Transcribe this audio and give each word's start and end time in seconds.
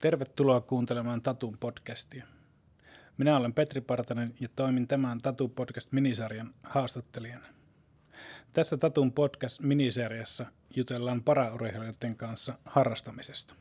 Tervetuloa 0.00 0.60
kuuntelemaan 0.60 1.22
Tatun 1.22 1.56
podcastia. 1.60 2.26
Minä 3.18 3.36
olen 3.36 3.52
Petri 3.52 3.80
Partanen 3.80 4.28
ja 4.40 4.48
toimin 4.56 4.88
tämän 4.88 5.20
Tatu 5.20 5.48
podcast 5.48 5.92
minisarjan 5.92 6.54
haastattelijana. 6.62 7.46
Tässä 8.52 8.76
Tatun 8.76 9.12
podcast 9.12 9.60
minisarjassa 9.60 10.46
jutellaan 10.76 11.22
paraurheilijoiden 11.22 12.16
kanssa 12.16 12.58
harrastamisesta. 12.64 13.54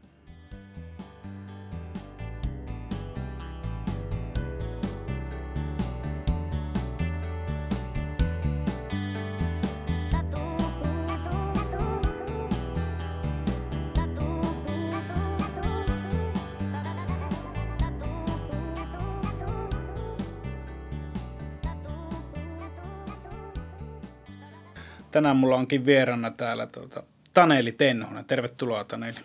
Tänään 25.19 25.37
mulla 25.37 25.55
onkin 25.55 25.85
vieraana 25.85 26.31
täällä 26.31 26.67
tuota, 26.67 27.03
Taneli 27.33 27.71
Tenhonen. 27.71 28.25
Tervetuloa 28.25 28.83
Taneli. 28.83 29.17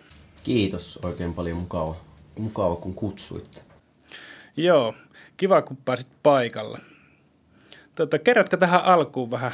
Kiitos 0.43 0.99
oikein 1.03 1.33
paljon 1.33 1.57
mukava, 1.57 1.95
mukava 2.39 2.75
kun 2.75 2.93
kutsuitte. 2.93 3.61
Joo, 4.57 4.95
kiva 5.37 5.61
kun 5.61 5.77
pääsit 5.77 6.07
paikalle. 6.23 6.79
Tuota, 7.95 8.19
kerrotko 8.19 8.57
tähän 8.57 8.83
alkuun 8.83 9.31
vähän 9.31 9.51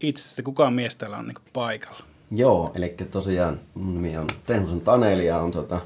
itsestä, 0.00 0.42
kuka 0.42 0.70
mies 0.70 0.96
täällä 0.96 1.16
on 1.16 1.26
niin 1.26 1.36
paikalla? 1.52 2.04
Joo, 2.30 2.72
eli 2.74 2.96
tosiaan 3.10 3.60
mun 3.74 3.94
nimi 3.94 4.16
on 4.16 4.26
Tenhosen 4.46 4.80
Taneli 4.80 5.26
ja 5.26 5.38
on 5.38 5.50
tota, 5.50 5.80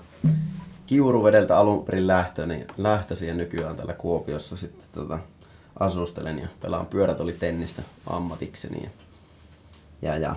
Kiuruvedeltä 0.86 1.56
alun 1.56 1.84
perin 1.84 2.06
lähtöni, 2.06 2.66
lähtöisin 2.78 3.28
ja 3.28 3.34
nykyään 3.34 3.76
täällä 3.76 3.94
Kuopiossa 3.94 4.56
sitten 4.56 4.88
tota, 4.94 5.18
asustelen 5.80 6.38
ja 6.38 6.48
pelaan 6.60 6.86
pyörätolitennistä 6.86 7.82
ammatikseni. 8.06 8.82
Ja 8.84 8.90
ja, 10.02 10.16
ja 10.16 10.36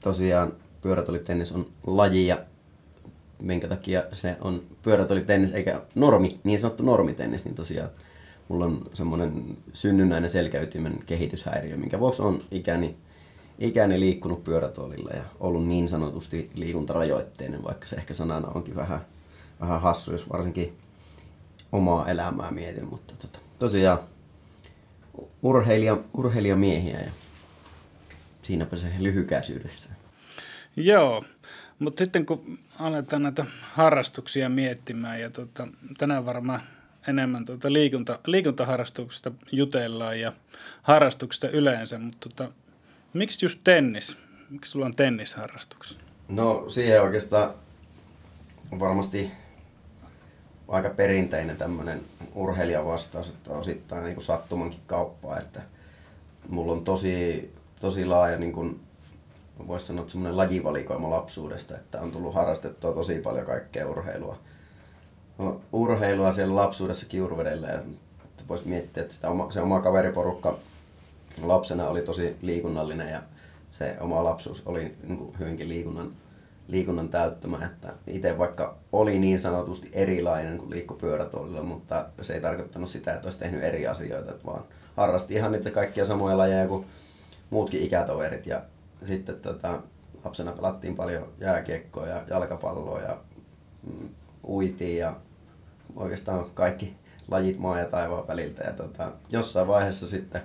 tosiaan 0.00 0.52
pyörätolitennis 0.80 1.52
on 1.52 1.66
laji 1.86 2.26
ja 2.26 2.44
minkä 3.42 3.68
takia 3.68 4.02
se 4.12 4.36
on 4.40 4.62
pyörätolitennis 4.82 5.52
eikä 5.52 5.82
normi, 5.94 6.40
niin 6.44 6.58
sanottu 6.58 6.82
normitennis, 6.82 7.44
niin 7.44 7.54
tosiaan 7.54 7.90
mulla 8.48 8.64
on 8.64 8.90
semmoinen 8.92 9.56
synnynnäinen 9.72 10.30
selkäytimen 10.30 10.98
kehityshäiriö, 11.06 11.76
minkä 11.76 12.00
vuoksi 12.00 12.22
on 12.22 12.42
ikäni, 12.50 12.96
ikäni 13.58 14.00
liikkunut 14.00 14.44
pyörätuolilla 14.44 15.10
ja 15.10 15.24
ollut 15.40 15.66
niin 15.66 15.88
sanotusti 15.88 16.50
liikuntarajoitteinen, 16.54 17.64
vaikka 17.64 17.86
se 17.86 17.96
ehkä 17.96 18.14
sanana 18.14 18.48
onkin 18.48 18.76
vähän, 18.76 19.00
vähän 19.60 19.80
hassu, 19.80 20.12
jos 20.12 20.30
varsinkin 20.30 20.76
omaa 21.72 22.08
elämää 22.08 22.50
mietin, 22.50 22.84
mutta 22.84 23.14
tota, 23.16 23.38
tosiaan 23.58 23.98
urheilija, 25.42 25.98
urheilijamiehiä 26.14 27.00
ja 27.00 27.10
siinäpä 28.44 28.76
se 28.76 28.88
lyhykäisyydessä. 28.98 29.90
Joo, 30.76 31.24
mutta 31.78 32.04
sitten 32.04 32.26
kun 32.26 32.58
aletaan 32.78 33.22
näitä 33.22 33.46
harrastuksia 33.60 34.48
miettimään 34.48 35.20
ja 35.20 35.30
tota, 35.30 35.68
tänään 35.98 36.26
varmaan 36.26 36.60
enemmän 37.08 37.44
tuota 37.44 37.72
liikunta, 37.72 38.18
liikuntaharrastuksista 38.26 39.32
jutellaan 39.52 40.20
ja 40.20 40.32
harrastuksista 40.82 41.48
yleensä, 41.48 41.98
mutta 41.98 42.28
tota, 42.28 42.52
miksi 43.12 43.44
just 43.44 43.58
tennis? 43.64 44.16
Miksi 44.50 44.70
sulla 44.70 44.86
on 44.86 44.96
tennisharrastuksia? 44.96 45.98
No 46.28 46.64
siihen 46.68 47.02
oikeastaan 47.02 47.54
on 48.72 48.80
varmasti 48.80 49.30
aika 50.68 50.90
perinteinen 50.90 51.56
tämmöinen 51.56 52.00
urheilijavastaus, 52.34 53.28
että 53.28 53.50
osittain 53.50 54.04
niin 54.04 54.22
sattumankin 54.22 54.80
kauppaa, 54.86 55.38
että 55.38 55.62
mulla 56.48 56.72
on 56.72 56.84
tosi 56.84 57.50
tosi 57.84 58.06
laaja, 58.06 58.38
niin 58.38 58.52
kuin, 58.52 58.80
voisi 59.66 59.86
sanoa, 59.86 60.08
semmoinen 60.08 60.36
lajivalikoima 60.36 61.10
lapsuudesta, 61.10 61.76
että 61.76 62.00
on 62.00 62.12
tullut 62.12 62.34
harrastettua 62.34 62.92
tosi 62.92 63.18
paljon 63.18 63.46
kaikkea 63.46 63.88
urheilua. 63.88 64.38
Urheilua 65.72 66.32
siellä 66.32 66.54
lapsuudessa 66.54 67.06
Kiuruvedellä 67.06 67.66
ja 67.66 67.78
voisi 68.48 68.68
miettiä, 68.68 69.02
että 69.02 69.14
sitä 69.14 69.30
oma, 69.30 69.50
se 69.50 69.60
oma 69.60 69.80
kaveriporukka 69.80 70.58
lapsena 71.42 71.88
oli 71.88 72.02
tosi 72.02 72.36
liikunnallinen 72.42 73.08
ja 73.08 73.22
se 73.70 73.96
oma 74.00 74.24
lapsuus 74.24 74.62
oli 74.66 74.92
niin 75.02 75.18
kuin 75.18 75.38
hyvinkin 75.38 75.68
liikunnan, 75.68 76.12
liikunnan 76.68 77.08
täyttämä. 77.08 77.58
Että 77.64 77.92
itse 78.06 78.38
vaikka 78.38 78.76
oli 78.92 79.18
niin 79.18 79.40
sanotusti 79.40 79.90
erilainen 79.92 80.58
kuin 80.58 80.70
liikkui 80.70 80.96
pyörätuolilla, 80.96 81.62
mutta 81.62 82.04
se 82.20 82.34
ei 82.34 82.40
tarkoittanut 82.40 82.88
sitä, 82.88 83.14
että 83.14 83.26
olisi 83.26 83.38
tehnyt 83.38 83.64
eri 83.64 83.86
asioita, 83.86 84.32
vaan 84.46 84.64
harrasti 84.96 85.34
ihan 85.34 85.52
niitä 85.52 85.70
kaikkia 85.70 86.04
samoja 86.04 86.38
lajeja 86.38 86.66
kuin 86.66 86.86
muutkin 87.54 87.82
ikätoverit 87.82 88.46
ja 88.46 88.62
sitten 89.02 89.40
tota, 89.40 89.82
lapsena 90.24 90.52
pelattiin 90.52 90.94
paljon 90.94 91.32
jääkiekkoa 91.38 92.06
ja 92.06 92.22
jalkapalloa 92.30 93.00
ja 93.00 93.18
mm, 93.82 94.08
uitiin 94.48 94.98
ja 94.98 95.16
oikeastaan 95.96 96.50
kaikki 96.54 96.96
lajit 97.28 97.58
maa 97.58 97.78
ja 97.78 97.86
taivaan 97.86 98.28
väliltä. 98.28 98.64
Ja 98.64 98.72
tota, 98.72 99.12
jossain 99.30 99.68
vaiheessa 99.68 100.08
sitten 100.08 100.42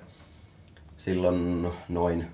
silloin 0.97 1.67
noin 1.89 2.27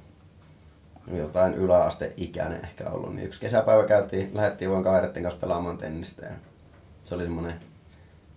jotain 1.13 1.53
yläasteikäinen 1.53 2.63
ehkä 2.63 2.89
ollut, 2.89 3.15
niin 3.15 3.25
yksi 3.25 3.39
kesäpäivä 3.39 3.83
käytiin, 3.83 4.31
lähdettiin 4.33 4.71
vaan 4.71 4.83
kavereiden 4.83 5.23
kanssa 5.23 5.39
pelaamaan 5.39 5.77
tennistä 5.77 6.25
ja 6.25 6.35
se 7.03 7.15
oli 7.15 7.23
semmoinen 7.23 7.59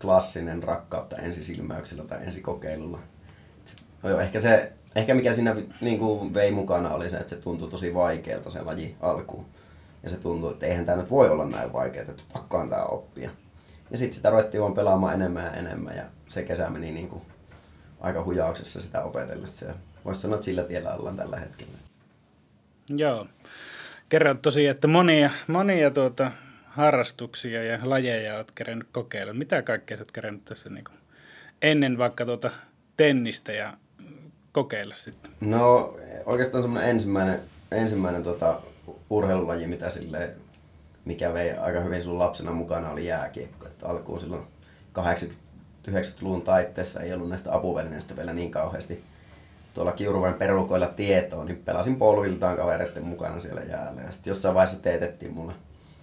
klassinen 0.01 0.63
rakkautta 0.63 1.17
ensisilmäyksellä 1.17 2.05
tai 2.05 2.19
ensikokeilulla. 2.23 2.99
Jo, 4.03 4.21
ehkä 4.21 4.41
se 4.41 4.73
ehkä 4.97 5.15
mikä 5.15 5.33
siinä 5.33 5.57
niin 5.81 5.99
kuin 5.99 6.35
vei 6.35 6.51
mukana 6.51 6.91
oli 6.91 7.11
se, 7.11 7.17
että 7.17 7.31
se 7.31 7.41
tuntui 7.41 7.71
tosi 7.71 7.95
vaikealta 7.95 8.51
se 8.51 8.63
laji 8.63 8.97
alkuun. 9.01 9.47
Ja 10.03 10.11
se 10.11 10.17
tuntui, 10.17 10.53
että 10.53 10.67
eihän 10.67 10.85
tämä 10.85 10.99
nyt 10.99 11.11
voi 11.11 11.31
olla 11.31 11.47
näin 11.47 11.73
vaikeaa, 11.73 12.05
että 12.09 12.23
pakkaan 12.33 12.69
tämä 12.69 12.83
oppia. 12.83 13.31
Ja 13.91 13.99
sitten 13.99 14.13
sitä 14.13 14.31
ruvettiin 14.31 14.61
vaan 14.61 14.75
pelaamaan 14.75 15.15
enemmän 15.15 15.45
ja 15.45 15.53
enemmän 15.53 15.97
ja 15.97 16.03
se 16.29 16.43
kesä 16.43 16.71
meni 16.71 16.91
niin 16.91 17.09
kuin 17.09 17.23
aika 18.01 18.25
hujauksessa 18.25 18.81
sitä 18.81 19.03
opetellessa. 19.03 19.67
Ja 19.67 19.75
voisi 20.05 20.21
sanoa, 20.21 20.35
että 20.35 20.45
sillä 20.45 20.63
tiellä 20.63 20.95
ollaan 20.95 21.17
tällä 21.17 21.37
hetkellä. 21.37 21.79
Joo. 22.89 23.27
Kerroit 24.09 24.43
tosiaan, 24.43 24.75
että 24.75 24.89
monia, 24.89 25.31
monia 25.47 25.91
tuota, 25.91 26.33
harrastuksia 26.67 27.65
ja 27.65 27.79
lajeja 27.83 28.37
olet 28.37 28.53
kerännyt 28.55 28.89
kokeilla. 28.93 29.33
Mitä 29.33 29.63
kaikkea 29.63 29.97
olet 29.97 30.13
kerännyt 30.13 30.45
tässä 30.45 30.71
niin 30.71 30.85
kuin 30.85 30.99
ennen 31.63 31.99
vaikka 31.99 32.25
tuota 32.25 32.51
tennistä 32.97 33.53
ja 33.53 33.77
kokeilla 34.53 34.95
sitten? 34.95 35.31
No 35.41 35.95
oikeastaan 36.27 36.63
semmoinen 36.63 36.91
ensimmäinen, 36.91 37.41
ensimmäinen 37.73 38.23
tota, 38.23 38.61
urheilulaji, 39.11 39.67
mitä 39.67 39.91
sille 39.91 40.37
mikä 41.09 41.35
vei 41.35 41.53
aika 41.53 41.81
hyvin 41.81 42.01
silloin 42.01 42.19
lapsena 42.19 42.53
mukana, 42.53 42.91
oli 42.91 43.07
jääkiekko. 43.07 43.67
Että 43.67 43.87
alkuun 43.87 44.21
silloin 44.21 44.43
80-90-luvun 44.99 46.43
taitteessa 46.43 47.01
ei 47.01 47.13
ollut 47.13 47.29
näistä 47.29 47.55
apuvälineistä 47.55 48.17
vielä 48.17 48.33
niin 48.33 48.51
kauheasti 48.51 49.05
tuolla 49.75 49.93
Kiuruven 49.93 50.35
perukoilla 50.35 50.87
tietoa, 50.87 51.45
niin 51.45 51.63
pelasin 51.65 51.97
polviltaan 51.97 52.57
kavereiden 52.57 53.05
mukana 53.05 53.39
siellä 53.39 53.61
jäällä. 53.61 54.03
Ja 54.03 54.11
sitten 54.11 54.31
jossain 54.31 54.55
vaiheessa 54.55 54.83
teetettiin 54.83 55.33
mulle 55.33 55.53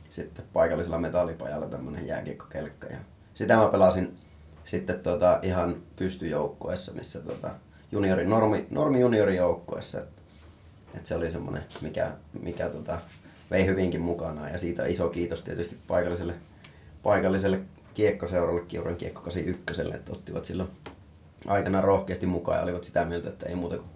sitten 0.09 0.45
paikallisella 0.53 0.97
metallipajalla 0.97 1.67
tämmöinen 1.67 2.07
jääkiekkokelkka. 2.07 2.87
Ja 2.87 2.97
sitä 3.33 3.57
mä 3.57 3.67
pelasin 3.67 4.17
sitten 4.63 4.99
tota 4.99 5.39
ihan 5.41 5.75
pystyjoukkueessa, 5.95 6.93
missä 6.93 7.19
tota, 7.19 7.51
juniori, 7.91 8.25
normi, 8.25 8.67
normi 8.69 8.99
juniorijoukkueessa. 8.99 9.99
Et, 9.99 10.07
et 10.93 11.05
se 11.05 11.15
oli 11.15 11.31
semmoinen, 11.31 11.63
mikä, 11.81 12.11
mikä 12.41 12.69
tota, 12.69 12.99
vei 13.51 13.65
hyvinkin 13.65 14.01
mukana 14.01 14.49
ja 14.49 14.57
siitä 14.57 14.85
iso 14.85 15.09
kiitos 15.09 15.41
tietysti 15.41 15.77
paikalliselle, 15.87 16.33
paikalliselle 17.03 17.59
kiekkoseuralle, 17.93 18.61
Kiuran 18.61 18.95
kiekko 18.95 19.21
81, 19.21 19.81
että 19.95 20.11
ottivat 20.11 20.45
silloin 20.45 20.69
aikana 21.47 21.81
rohkeasti 21.81 22.25
mukaan 22.25 22.57
ja 22.57 22.63
olivat 22.63 22.83
sitä 22.83 23.05
mieltä, 23.05 23.29
että 23.29 23.45
ei 23.45 23.55
muuta 23.55 23.77
kuin 23.77 23.89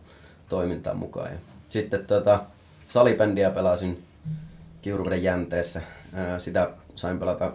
toimintaa 0.49 0.93
mukaan. 0.93 1.31
Ja 1.31 1.37
sitten 1.69 2.05
tota, 2.05 2.43
salibändiä 2.87 3.51
pelasin 3.51 4.03
Kiuruveden 4.81 5.23
jänteessä. 5.23 5.81
Sitä 6.37 6.71
sain 6.95 7.19
pelata. 7.19 7.53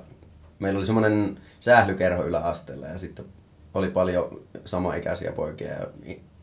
Meillä 0.58 0.78
oli 0.78 0.86
semmoinen 0.86 1.40
sählykerho 1.60 2.24
yläasteella 2.24 2.86
ja 2.86 2.98
sitten 2.98 3.24
oli 3.74 3.90
paljon 3.90 4.40
samaikäisiä 4.64 5.32
poikia 5.32 5.68
ja 5.68 5.86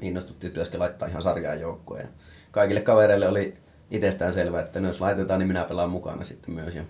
innostuttiin 0.01 0.54
työsken 0.54 0.80
laittaa 0.80 1.07
ihan 1.07 1.22
sarjaa 1.22 1.56
joukkoon. 1.56 2.04
Kaikille 2.51 2.81
kavereille 2.81 3.28
oli 3.28 3.57
itsestään 3.92 4.33
selvää, 4.33 4.62
että 4.62 4.80
jos 4.80 5.01
laitetaan, 5.01 5.39
niin 5.39 5.48
minä 5.48 5.63
pelaan 5.63 5.89
mukana 5.89 6.24
sitten 6.24 6.54
myös. 6.54 6.75
Ja, 6.75 6.83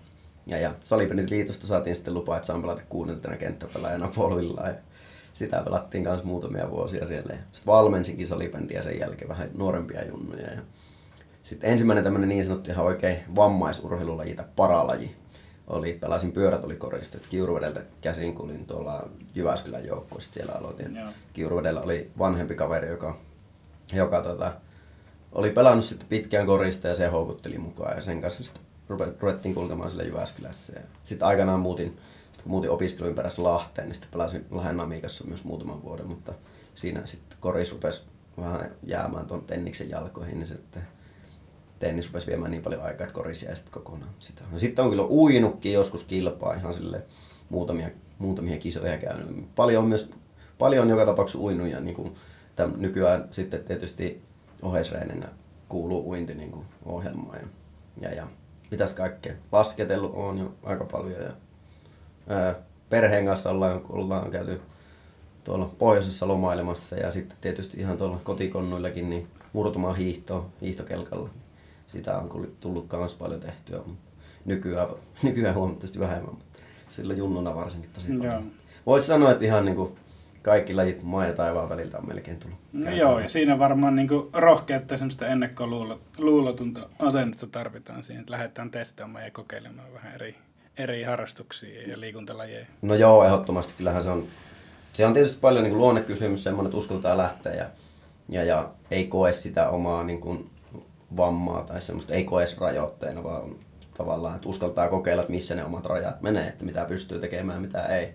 ja, 0.47 0.57
ja 0.57 0.75
Salipinit 0.83 1.29
liitosta 1.29 1.67
saatiin 1.67 1.95
sitten 1.95 2.13
lupa, 2.13 2.35
että 2.35 2.47
saan 2.47 2.61
pelata 2.61 2.81
kuudentena 2.89 3.37
kenttäpelaajana 3.37 4.11
polvillaan. 4.15 4.69
Ja 4.69 4.75
sitä 5.33 5.61
pelattiin 5.61 6.03
myös 6.03 6.23
muutamia 6.23 6.71
vuosia 6.71 7.05
siellä. 7.05 7.33
Sitten 7.33 7.73
valmensinkin 7.73 8.27
salibändiä 8.27 8.81
sen 8.81 8.99
jälkeen 8.99 9.29
vähän 9.29 9.49
nuorempia 9.53 10.05
junnuja. 10.05 10.53
Ja 10.53 10.61
sitten 11.43 11.69
ensimmäinen 11.69 12.03
tämmöinen 12.03 12.29
niin 12.29 12.45
sanottu 12.45 12.71
ihan 12.71 12.85
oikein 12.85 13.17
vammaisurheilulaji 13.35 14.35
tai 14.35 14.45
paralaji 14.55 15.15
oli, 15.71 15.93
pelasin 15.93 16.31
pyörätulikorista, 16.31 17.17
että 17.17 17.29
Kiuruvedeltä 17.29 17.81
käsin 18.01 18.35
kulin 18.35 18.65
tuolla 18.65 19.09
Jyväskylän 19.35 19.85
joukkueessa, 19.85 20.33
siellä 20.33 20.53
aloitin. 20.53 20.95
Joo. 20.95 21.09
Kiuruvedellä 21.33 21.81
oli 21.81 22.11
vanhempi 22.19 22.55
kaveri, 22.55 22.87
joka, 22.87 23.17
joka 23.93 24.21
tota, 24.21 24.53
oli 25.31 25.51
pelannut 25.51 25.85
sitten 25.85 26.07
pitkään 26.07 26.45
korista 26.45 26.87
ja 26.87 26.95
se 26.95 27.07
houkutteli 27.07 27.57
mukaan 27.57 27.95
ja 27.95 28.01
sen 28.01 28.21
kanssa 28.21 28.43
sitten 28.43 28.63
ruvettiin 29.19 29.55
kulkemaan 29.55 29.89
sille 29.89 30.03
Jyväskylässä. 30.03 30.73
Ja 30.75 30.81
sitten 31.03 31.27
aikanaan 31.27 31.59
muutin, 31.59 31.97
sitten 32.23 32.43
kun 32.43 32.51
muutin 32.51 32.71
opiskelujen 32.71 33.15
perässä 33.15 33.43
Lahteen, 33.43 33.87
niin 33.87 33.95
sitten 33.95 34.11
pelasin 34.11 34.45
Lahden 34.51 34.79
Amikassa 34.79 35.23
myös 35.23 35.43
muutaman 35.43 35.83
vuoden, 35.83 36.07
mutta 36.07 36.33
siinä 36.75 37.05
sitten 37.05 37.37
koris 37.39 37.71
rupesi 37.71 38.03
vähän 38.37 38.71
jäämään 38.83 39.25
tuon 39.25 39.41
tenniksen 39.41 39.89
jalkoihin, 39.89 40.39
niin 40.39 40.47
sitten 40.47 40.87
tennis 41.81 42.07
rupesi 42.07 42.27
viemään 42.27 42.51
niin 42.51 42.63
paljon 42.63 42.83
aikaa, 42.83 43.05
että 43.05 43.13
korisi 43.13 43.45
jäi 43.45 43.55
sitten 43.55 43.73
kokonaan 43.73 44.13
sitä. 44.19 44.41
No, 44.51 44.59
sitten 44.59 44.85
on 44.85 44.91
kyllä 44.91 45.03
uinutkin 45.03 45.73
joskus 45.73 46.03
kilpaa 46.03 46.53
ihan 46.53 46.73
sille 46.73 47.03
muutamia, 47.49 47.89
muutamia 48.19 48.57
kisoja 48.57 48.97
käynyt. 48.97 49.55
Paljon 49.55 49.83
on 49.83 49.89
myös, 49.89 50.11
paljon 50.57 50.83
on 50.83 50.89
joka 50.89 51.05
tapauksessa 51.05 51.39
uinut 51.39 51.67
ja 51.67 51.79
niin 51.79 51.95
kuin, 51.95 52.13
nykyään 52.77 53.27
sitten 53.29 53.63
tietysti 53.63 54.21
oheisreinenä 54.61 55.29
kuuluu 55.69 56.09
uinti 56.09 56.35
niin 56.35 56.51
kuin 56.51 56.65
ohjelmaan 56.85 57.39
ja, 57.41 57.47
ja, 58.09 58.15
ja 58.15 58.27
mitäs 58.71 58.93
kaikkea. 58.93 59.33
Lasketellut 59.51 60.13
on 60.15 60.37
jo 60.37 60.53
aika 60.63 60.85
paljon 60.85 61.21
ja 61.21 61.31
ää, 62.29 62.55
perheen 62.89 63.25
kanssa 63.25 63.49
ollaan, 63.49 63.81
ollaan 63.89 64.31
käyty 64.31 64.61
tuolla 65.43 65.71
pohjoisessa 65.79 66.27
lomailemassa 66.27 66.95
ja 66.95 67.11
sitten 67.11 67.37
tietysti 67.41 67.79
ihan 67.79 67.97
tuolla 67.97 68.19
kotikonnuillakin 68.23 69.09
niin 69.09 69.27
murtumaan 69.53 69.95
hiihto, 69.95 70.49
hiihtokelkalla. 70.61 71.29
Sitä 71.91 72.17
on 72.17 72.51
tullut 72.59 72.87
myös 72.97 73.15
paljon 73.15 73.39
tehtyä, 73.39 73.79
mutta 73.85 74.11
nykyään, 74.45 74.87
nykyään 75.23 75.55
huomattavasti 75.55 75.99
vähemmän, 75.99 76.29
mutta 76.29 76.45
sillä 76.87 77.13
junnuna 77.13 77.55
varsinkin 77.55 77.91
tosi 77.91 78.07
paljon. 78.07 78.51
Voisi 78.85 79.07
sanoa, 79.07 79.31
että 79.31 79.45
ihan 79.45 79.65
niin 79.65 79.75
kuin 79.75 79.95
kaikki 80.41 80.73
lajit 80.73 81.03
maa 81.03 81.25
ja 81.25 81.33
taivaan 81.33 81.69
väliltä 81.69 81.97
on 81.97 82.07
melkein 82.07 82.37
tullut. 82.37 82.57
No 82.73 82.91
joo, 82.91 83.19
ja 83.19 83.29
siinä 83.29 83.59
varmaan 83.59 83.95
niin 83.95 84.09
rohkeutta 84.33 84.93
ja 84.93 84.97
semmoista 84.97 85.27
ennakkoluulotunta 85.27 86.89
asennetta 86.99 87.47
tarvitaan 87.47 88.03
siihen, 88.03 88.21
että 88.21 88.31
lähdetään 88.31 88.71
testaamaan 88.71 89.25
ja 89.25 89.31
kokeilemaan 89.31 89.93
vähän 89.93 90.15
eri, 90.15 90.35
eri 90.77 91.03
harrastuksia 91.03 91.87
ja 91.87 91.99
liikuntalajeja. 91.99 92.65
No 92.81 92.95
joo, 92.95 93.25
ehdottomasti. 93.25 93.73
Kyllähän 93.77 94.03
se 94.03 94.09
on, 94.09 94.23
se 94.93 95.05
on 95.05 95.13
tietysti 95.13 95.39
paljon 95.41 95.63
niin 95.63 95.71
kuin 95.71 95.81
luonnekysymys, 95.81 96.43
semmoinen, 96.43 96.67
että 96.69 96.77
uskaltaa 96.77 97.17
lähteä 97.17 97.53
ja, 97.53 97.65
ja, 98.29 98.43
ja 98.43 98.69
ei 98.91 99.07
koe 99.07 99.31
sitä 99.31 99.69
omaa 99.69 100.03
niin 100.03 100.21
kuin 100.21 100.49
vammaa 101.17 101.63
tai 101.63 101.81
semmoista, 101.81 102.13
ei 102.13 102.23
koe 102.23 102.45
rajoitteena, 102.57 103.23
vaan 103.23 103.55
tavallaan, 103.97 104.35
että 104.35 104.49
uskaltaa 104.49 104.87
kokeilla, 104.87 105.21
että 105.21 105.33
missä 105.33 105.55
ne 105.55 105.65
omat 105.65 105.85
rajat 105.85 106.21
menee, 106.21 106.47
että 106.47 106.65
mitä 106.65 106.85
pystyy 106.85 107.19
tekemään 107.19 107.61
mitä 107.61 107.81
ei. 107.85 108.13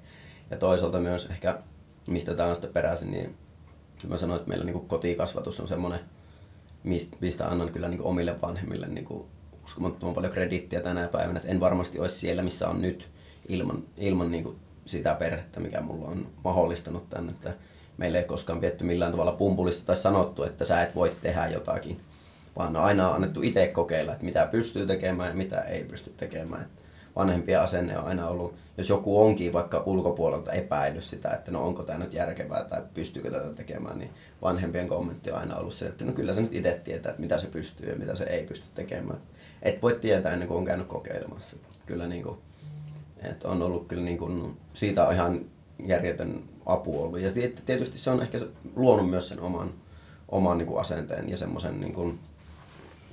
Ja 0.50 0.56
toisaalta 0.56 1.00
myös 1.00 1.26
ehkä 1.26 1.58
mistä 2.06 2.34
tämä 2.34 2.48
on 2.48 2.54
sitten 2.54 2.72
peräisin, 2.72 3.10
niin 3.10 3.36
mä 4.08 4.16
sanoin, 4.16 4.38
että 4.38 4.48
meillä 4.48 4.64
niin 4.64 4.88
kotikasvatus 4.88 5.60
on 5.60 5.68
semmoinen, 5.68 6.00
mistä 7.20 7.48
annan 7.48 7.72
kyllä 7.72 7.88
niin 7.88 8.02
omille 8.02 8.40
vanhemmille 8.42 8.86
niin 8.86 9.04
kuin 9.04 9.24
uskomattoman 9.64 10.14
paljon 10.14 10.32
krediittiä 10.32 10.80
tänä 10.80 11.08
päivänä. 11.08 11.38
Että 11.38 11.50
en 11.50 11.60
varmasti 11.60 12.00
olisi 12.00 12.16
siellä, 12.16 12.42
missä 12.42 12.68
on 12.68 12.82
nyt 12.82 13.08
ilman, 13.48 13.82
ilman 13.96 14.30
niin 14.30 14.44
kuin 14.44 14.56
sitä 14.86 15.14
perhettä, 15.14 15.60
mikä 15.60 15.80
mulla 15.80 16.08
on 16.08 16.26
mahdollistanut 16.44 17.10
tänne. 17.10 17.32
Että 17.32 17.54
meillä 17.96 18.18
ei 18.18 18.24
koskaan 18.24 18.60
pietty 18.60 18.84
millään 18.84 19.12
tavalla 19.12 19.32
pumpulista 19.32 19.86
tai 19.86 19.96
sanottu, 19.96 20.42
että 20.42 20.64
sä 20.64 20.82
et 20.82 20.94
voi 20.94 21.16
tehdä 21.20 21.48
jotakin, 21.48 22.00
vaan 22.56 22.76
on 22.76 22.84
aina 22.84 23.10
annettu 23.10 23.42
itse 23.42 23.66
kokeilla, 23.66 24.12
että 24.12 24.24
mitä 24.24 24.46
pystyy 24.46 24.86
tekemään 24.86 25.28
ja 25.28 25.34
mitä 25.34 25.60
ei 25.60 25.84
pysty 25.84 26.12
tekemään. 26.16 26.66
Vanhempien 27.16 27.60
asenne 27.60 27.98
on 27.98 28.04
aina 28.04 28.28
ollut, 28.28 28.54
jos 28.78 28.88
joku 28.88 29.22
onkin 29.22 29.52
vaikka 29.52 29.82
ulkopuolelta 29.86 30.52
epäillyt 30.52 31.04
sitä, 31.04 31.30
että 31.30 31.50
no 31.50 31.66
onko 31.66 31.82
tämä 31.82 31.98
nyt 31.98 32.12
järkevää 32.12 32.64
tai 32.64 32.82
pystyykö 32.94 33.30
tätä 33.30 33.54
tekemään, 33.54 33.98
niin 33.98 34.10
vanhempien 34.42 34.88
kommentti 34.88 35.30
on 35.30 35.38
aina 35.38 35.56
ollut 35.56 35.74
se, 35.74 35.86
että 35.86 36.04
no 36.04 36.12
kyllä 36.12 36.34
se 36.34 36.40
nyt 36.40 36.54
itse 36.54 36.80
tietää, 36.84 37.10
että 37.10 37.22
mitä 37.22 37.38
se 37.38 37.46
pystyy 37.46 37.90
ja 37.90 37.96
mitä 37.96 38.14
se 38.14 38.24
ei 38.24 38.44
pysty 38.44 38.66
tekemään. 38.74 39.18
Et 39.62 39.82
voi 39.82 39.98
tietää 40.00 40.32
ennen 40.32 40.48
kuin 40.48 40.58
on 40.58 40.64
käynyt 40.64 40.86
kokeilemassa. 40.86 41.56
Kyllä 41.86 42.06
niin 42.06 42.22
kuin, 42.22 42.38
että 43.22 43.48
on 43.48 43.62
ollut 43.62 43.88
kyllä 43.88 44.02
niin 44.02 44.18
kuin, 44.18 44.56
siitä 44.74 45.06
on 45.06 45.14
ihan 45.14 45.40
järjetön 45.86 46.42
apu 46.66 47.02
ollut. 47.02 47.20
Ja 47.20 47.30
tietysti 47.64 47.98
se 47.98 48.10
on 48.10 48.22
ehkä 48.22 48.38
luonut 48.76 49.10
myös 49.10 49.28
sen 49.28 49.40
oman, 49.40 49.74
oman 50.28 50.58
niin 50.58 50.68
kuin 50.68 50.80
asenteen 50.80 51.28
ja 51.28 51.36
semmoisen 51.36 51.80
niin 51.80 52.18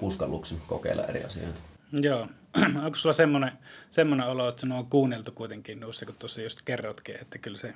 uskalluksen 0.02 0.58
kokeilla 0.68 1.04
eri 1.04 1.24
asioita. 1.24 1.60
Joo. 1.92 2.28
Onko 2.86 2.96
sulla 2.96 3.14
semmoinen, 3.14 3.52
semmoinen 3.92 4.28
olo, 4.28 4.50
että 4.50 4.62
sinua 4.62 4.78
on 4.78 4.86
kuunneltu 4.86 5.32
kuitenkin 5.32 5.80
noissa, 5.80 6.06
kun 6.06 6.16
tuossa 6.20 6.42
just 6.42 6.60
kerrotkin, 6.66 7.16
että 7.22 7.38
kyllä 7.38 7.58
se 7.58 7.74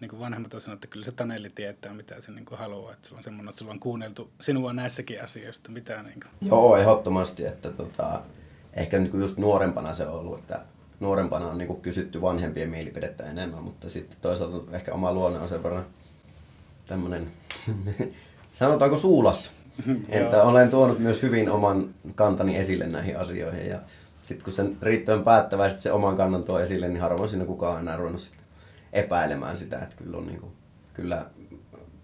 niin 0.00 0.08
kuin 0.08 0.20
vanhemmat 0.20 0.54
on 0.54 0.60
sanonut, 0.60 0.84
että 0.84 0.92
kyllä 0.92 1.04
se 1.04 1.12
Taneli 1.12 1.50
tietää, 1.50 1.94
mitä 1.94 2.20
se 2.20 2.32
niin 2.32 2.44
kuin 2.44 2.58
haluaa. 2.58 2.92
Että 2.92 3.08
sulla 3.08 3.18
on 3.18 3.24
semmoinen, 3.24 3.48
että 3.48 3.58
sulla 3.58 3.72
on 3.72 3.80
kuunneltu 3.80 4.30
sinua 4.40 4.72
näissäkin 4.72 5.24
asioista. 5.24 5.70
Mitä, 5.70 6.02
niin 6.02 6.20
kuin. 6.20 6.50
Joo, 6.50 6.76
ehdottomasti. 6.76 7.46
Että 7.46 7.70
tota, 7.70 8.22
ehkä 8.74 8.98
niin 8.98 9.10
kuin 9.10 9.20
just 9.20 9.36
nuorempana 9.36 9.92
se 9.92 10.06
on 10.06 10.18
ollut, 10.20 10.38
että 10.38 10.60
nuorempana 11.00 11.46
on 11.46 11.58
niin 11.58 11.68
kuin 11.68 11.80
kysytty 11.80 12.22
vanhempien 12.22 12.70
mielipidettä 12.70 13.24
enemmän, 13.24 13.62
mutta 13.62 13.88
sitten 13.88 14.18
toisaalta 14.20 14.76
ehkä 14.76 14.94
oma 14.94 15.12
luonne 15.12 15.38
on 15.38 15.48
sen 15.48 15.62
verran 15.62 15.86
tämmöinen, 16.86 17.30
sanotaanko 18.52 18.96
suulas, 18.96 19.52
että 20.08 20.42
olen 20.42 20.70
tuonut 20.70 20.98
myös 20.98 21.22
hyvin 21.22 21.50
oman 21.50 21.94
kantani 22.14 22.56
esille 22.56 22.86
näihin 22.86 23.18
asioihin 23.18 23.68
ja 23.68 23.78
sitten 24.22 24.44
kun 24.44 24.52
sen 24.52 24.76
riittävän 24.82 25.24
päättäväisesti 25.24 25.82
se 25.82 25.92
oman 25.92 26.16
kannan 26.16 26.44
tuo 26.44 26.60
esille, 26.60 26.88
niin 26.88 27.00
harvoin 27.00 27.28
siinä 27.28 27.44
kukaan 27.44 27.80
enää 27.80 27.96
ruvennut 27.96 28.20
sitten 28.20 28.44
epäilemään 28.92 29.56
sitä, 29.56 29.78
että 29.78 29.96
kyllä 29.96 30.16
on 30.16 30.26
niin 30.26 30.40
kuin, 30.40 30.52
kyllä 30.94 31.26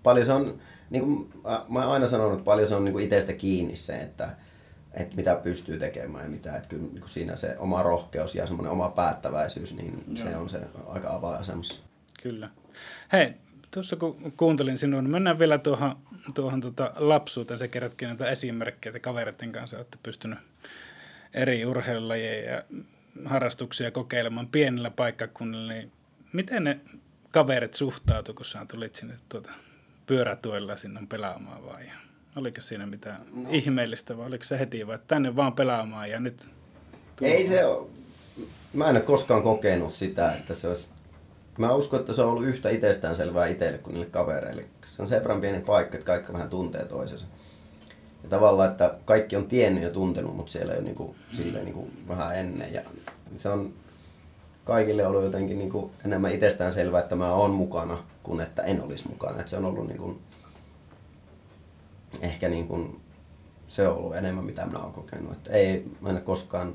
paljon 0.02 0.26
se 0.26 0.32
on, 0.32 0.58
niin 0.90 1.04
kuin 1.04 1.32
mä 1.68 1.82
oon 1.82 1.92
aina 1.92 2.06
sanonut, 2.06 2.32
että 2.32 2.44
paljon 2.44 2.68
se 2.68 2.74
on 2.74 2.84
niin 2.84 2.92
kuin 2.92 3.04
itsestä 3.04 3.32
kiinni 3.32 3.76
se, 3.76 3.96
että, 3.96 4.28
että 4.94 5.16
mitä 5.16 5.34
pystyy 5.34 5.78
tekemään 5.78 6.24
ja 6.24 6.30
mitä, 6.30 6.56
että 6.56 6.68
kyllä 6.68 6.82
niin 6.82 7.00
kuin 7.00 7.10
siinä 7.10 7.36
se 7.36 7.56
oma 7.58 7.82
rohkeus 7.82 8.34
ja 8.34 8.46
semmoinen 8.46 8.72
oma 8.72 8.88
päättäväisyys, 8.88 9.76
niin 9.76 10.04
Joo. 10.08 10.16
se 10.16 10.36
on 10.36 10.48
se 10.48 10.60
aika 10.86 11.14
avainasemassa. 11.14 11.82
Kyllä. 12.22 12.50
Hei, 13.12 13.34
tuossa 13.74 13.96
kun 13.96 14.32
kuuntelin 14.36 14.78
sinua, 14.78 15.02
niin 15.02 15.10
mennään 15.10 15.38
vielä 15.38 15.58
tuohon, 15.58 15.96
tuohon 16.34 16.60
tuota 16.60 16.92
lapsuuteen. 16.96 17.58
Sä 17.58 17.68
kerrotkin 17.68 18.08
näitä 18.08 18.30
esimerkkejä, 18.30 18.90
että 18.90 19.00
kavereiden 19.00 19.52
kanssa 19.52 19.76
olette 19.76 19.98
pystynyt 20.02 20.38
eri 21.34 21.66
urheilulajeja 21.66 22.52
ja 22.52 22.62
harrastuksia 23.24 23.90
kokeilemaan 23.90 24.48
pienellä 24.48 24.90
paikkakunnilla, 24.90 25.72
niin 25.72 25.92
miten 26.32 26.64
ne 26.64 26.80
kaverit 27.30 27.74
suhtautuivat, 27.74 28.36
kun 28.36 28.46
sä 28.46 28.66
tulit 28.68 28.94
sinne 28.94 29.14
tuota 29.28 29.50
pyörätuella 30.06 30.76
sinne 30.76 31.00
pelaamaan 31.08 31.66
vai 31.66 31.84
oliko 32.36 32.60
siinä 32.60 32.86
mitään 32.86 33.20
no. 33.34 33.48
ihmeellistä 33.50 34.18
vai 34.18 34.26
oliko 34.26 34.44
se 34.44 34.58
heti 34.58 34.86
vai 34.86 34.98
tänne 35.06 35.36
vaan 35.36 35.52
pelaamaan 35.52 36.10
ja 36.10 36.20
nyt... 36.20 36.44
Tuolla. 37.16 37.34
Ei 37.34 37.44
se 37.44 37.64
ole. 37.64 37.88
Mä 38.72 38.84
en 38.84 38.96
ole 38.96 39.00
koskaan 39.00 39.42
kokenut 39.42 39.92
sitä, 39.92 40.32
että 40.32 40.54
se 40.54 40.68
olisi 40.68 40.88
Mä 41.58 41.74
uskon, 41.74 42.00
että 42.00 42.12
se 42.12 42.22
on 42.22 42.28
ollut 42.28 42.44
yhtä 42.44 42.70
itsestäänselvää 42.70 43.46
itselle 43.46 43.78
kuin 43.78 43.94
niille 43.94 44.10
kavereille. 44.10 44.64
Se 44.86 45.02
on 45.02 45.08
sen 45.08 45.18
verran 45.18 45.40
pieni 45.40 45.60
paikka, 45.60 45.96
että 45.96 46.06
kaikki 46.06 46.32
vähän 46.32 46.50
tuntee 46.50 46.84
toisensa. 46.84 47.26
Ja 48.22 48.28
tavallaan, 48.28 48.70
että 48.70 48.94
kaikki 49.04 49.36
on 49.36 49.46
tiennyt 49.46 49.82
ja 49.82 49.90
tuntenut, 49.90 50.36
mutta 50.36 50.52
siellä 50.52 50.74
jo 50.74 50.80
niin 50.80 50.94
kuin, 50.94 51.14
silleen, 51.36 51.72
kuin 51.72 52.04
vähän 52.08 52.36
ennen. 52.36 52.72
Ja 52.74 52.82
se 53.36 53.48
on 53.48 53.72
kaikille 54.64 55.06
ollut 55.06 55.22
jotenkin 55.22 55.58
niin 55.58 55.70
kuin 55.70 55.92
enemmän 56.04 56.32
itsestään 56.32 56.72
selvää, 56.72 57.00
että 57.00 57.16
mä 57.16 57.32
oon 57.32 57.50
mukana, 57.50 58.04
kuin 58.22 58.40
että 58.40 58.62
en 58.62 58.82
olisi 58.82 59.08
mukana. 59.08 59.38
Että 59.38 59.50
se 59.50 59.56
on 59.56 59.64
ollut 59.64 59.86
niin 59.86 59.98
kuin, 59.98 60.18
ehkä 62.20 62.48
niin 62.48 62.68
kuin, 62.68 63.00
se 63.68 63.88
on 63.88 63.96
ollut 63.96 64.16
enemmän 64.16 64.44
mitä 64.44 64.66
minä 64.66 64.78
olen 64.78 64.92
kokenut. 64.92 65.32
Että 65.32 65.50
ei, 65.50 65.90
mä 66.00 66.10
en 66.10 66.22
koskaan 66.22 66.74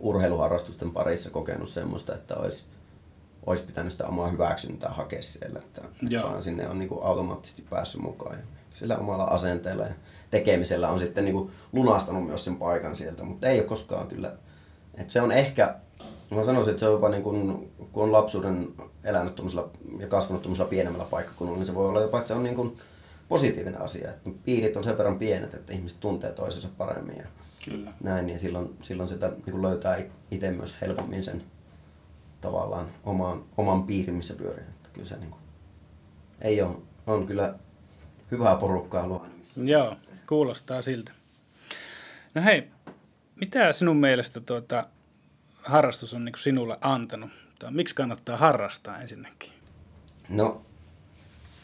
urheiluharrastusten 0.00 0.90
parissa 0.90 1.30
kokenut 1.30 1.68
semmoista, 1.68 2.14
että 2.14 2.36
olisi, 2.36 2.64
olisi 3.46 3.64
pitänyt 3.64 3.92
sitä 3.92 4.06
omaa 4.06 4.28
hyväksyntää 4.28 4.90
hakea 4.90 5.22
siellä. 5.22 5.58
Että, 5.58 5.82
vaan 6.22 6.42
sinne 6.42 6.68
on 6.68 6.78
niin 6.78 6.88
kuin 6.88 7.04
automaattisesti 7.04 7.62
päässyt 7.70 8.02
mukaan. 8.02 8.36
Ja 8.36 8.42
sillä 8.70 8.98
omalla 8.98 9.24
asenteella 9.24 9.84
ja 9.84 9.94
tekemisellä 10.30 10.88
on 10.88 10.98
sitten 10.98 11.24
niin 11.24 11.34
kuin 11.34 11.50
lunastanut 11.72 12.26
myös 12.26 12.44
sen 12.44 12.56
paikan 12.56 12.96
sieltä, 12.96 13.24
mutta 13.24 13.48
ei 13.48 13.58
ole 13.58 13.66
koskaan 13.66 14.08
kyllä. 14.08 14.32
Et 14.94 15.10
se 15.10 15.20
on 15.20 15.32
ehkä, 15.32 15.74
mä 16.30 16.44
sanoisin, 16.44 16.70
että 16.70 16.80
se 16.80 16.86
on 16.86 16.92
jopa 16.92 17.08
niin 17.08 17.22
kuin, 17.22 17.72
kun 17.92 18.02
on 18.02 18.12
lapsuuden 18.12 18.68
elänyt 19.04 19.40
ja 19.98 20.06
kasvanut 20.06 20.68
pienemmällä 20.70 21.06
paikkakunnalla, 21.10 21.58
niin 21.58 21.66
se 21.66 21.74
voi 21.74 21.88
olla 21.88 22.00
jopa, 22.00 22.18
että 22.18 22.28
se 22.28 22.34
on 22.34 22.42
niin 22.42 22.54
kuin 22.54 22.76
positiivinen 23.28 23.80
asia. 23.80 24.10
Että 24.10 24.30
piirit 24.44 24.76
on 24.76 24.84
sen 24.84 24.98
verran 24.98 25.18
pienet, 25.18 25.54
että 25.54 25.72
ihmiset 25.72 26.00
tuntee 26.00 26.32
toisensa 26.32 26.68
paremmin 26.78 27.16
ja 27.16 27.26
Kyllä. 27.64 27.92
näin, 28.00 28.26
niin 28.26 28.38
silloin, 28.38 28.76
silloin 28.82 29.08
sitä 29.08 29.28
niin 29.28 29.50
kuin 29.50 29.62
löytää 29.62 29.98
itse 30.30 30.50
myös 30.50 30.76
helpommin 30.80 31.24
sen 31.24 31.42
tavallaan 32.42 32.86
oman, 33.04 33.44
oman 33.56 33.82
piirin, 33.82 34.14
missä 34.14 34.34
pyörii. 34.34 34.64
Että 34.64 34.88
kyllä 34.92 35.08
se 35.08 35.16
niin 35.16 35.30
kuin, 35.30 35.40
ei 36.40 36.62
ole, 36.62 36.76
on 37.06 37.26
kyllä 37.26 37.54
hyvää 38.30 38.56
porukkaa 38.56 39.06
luonnossa. 39.06 39.60
Joo, 39.60 39.96
kuulostaa 40.28 40.82
siltä. 40.82 41.12
No 42.34 42.42
hei, 42.42 42.68
mitä 43.36 43.72
sinun 43.72 43.96
mielestä 43.96 44.40
tuota, 44.40 44.86
harrastus 45.62 46.14
on 46.14 46.24
niin 46.24 46.32
kuin 46.32 46.42
sinulle 46.42 46.78
antanut? 46.80 47.30
Tai 47.58 47.70
miksi 47.70 47.94
kannattaa 47.94 48.36
harrastaa 48.36 49.00
ensinnäkin? 49.00 49.52
No 50.28 50.62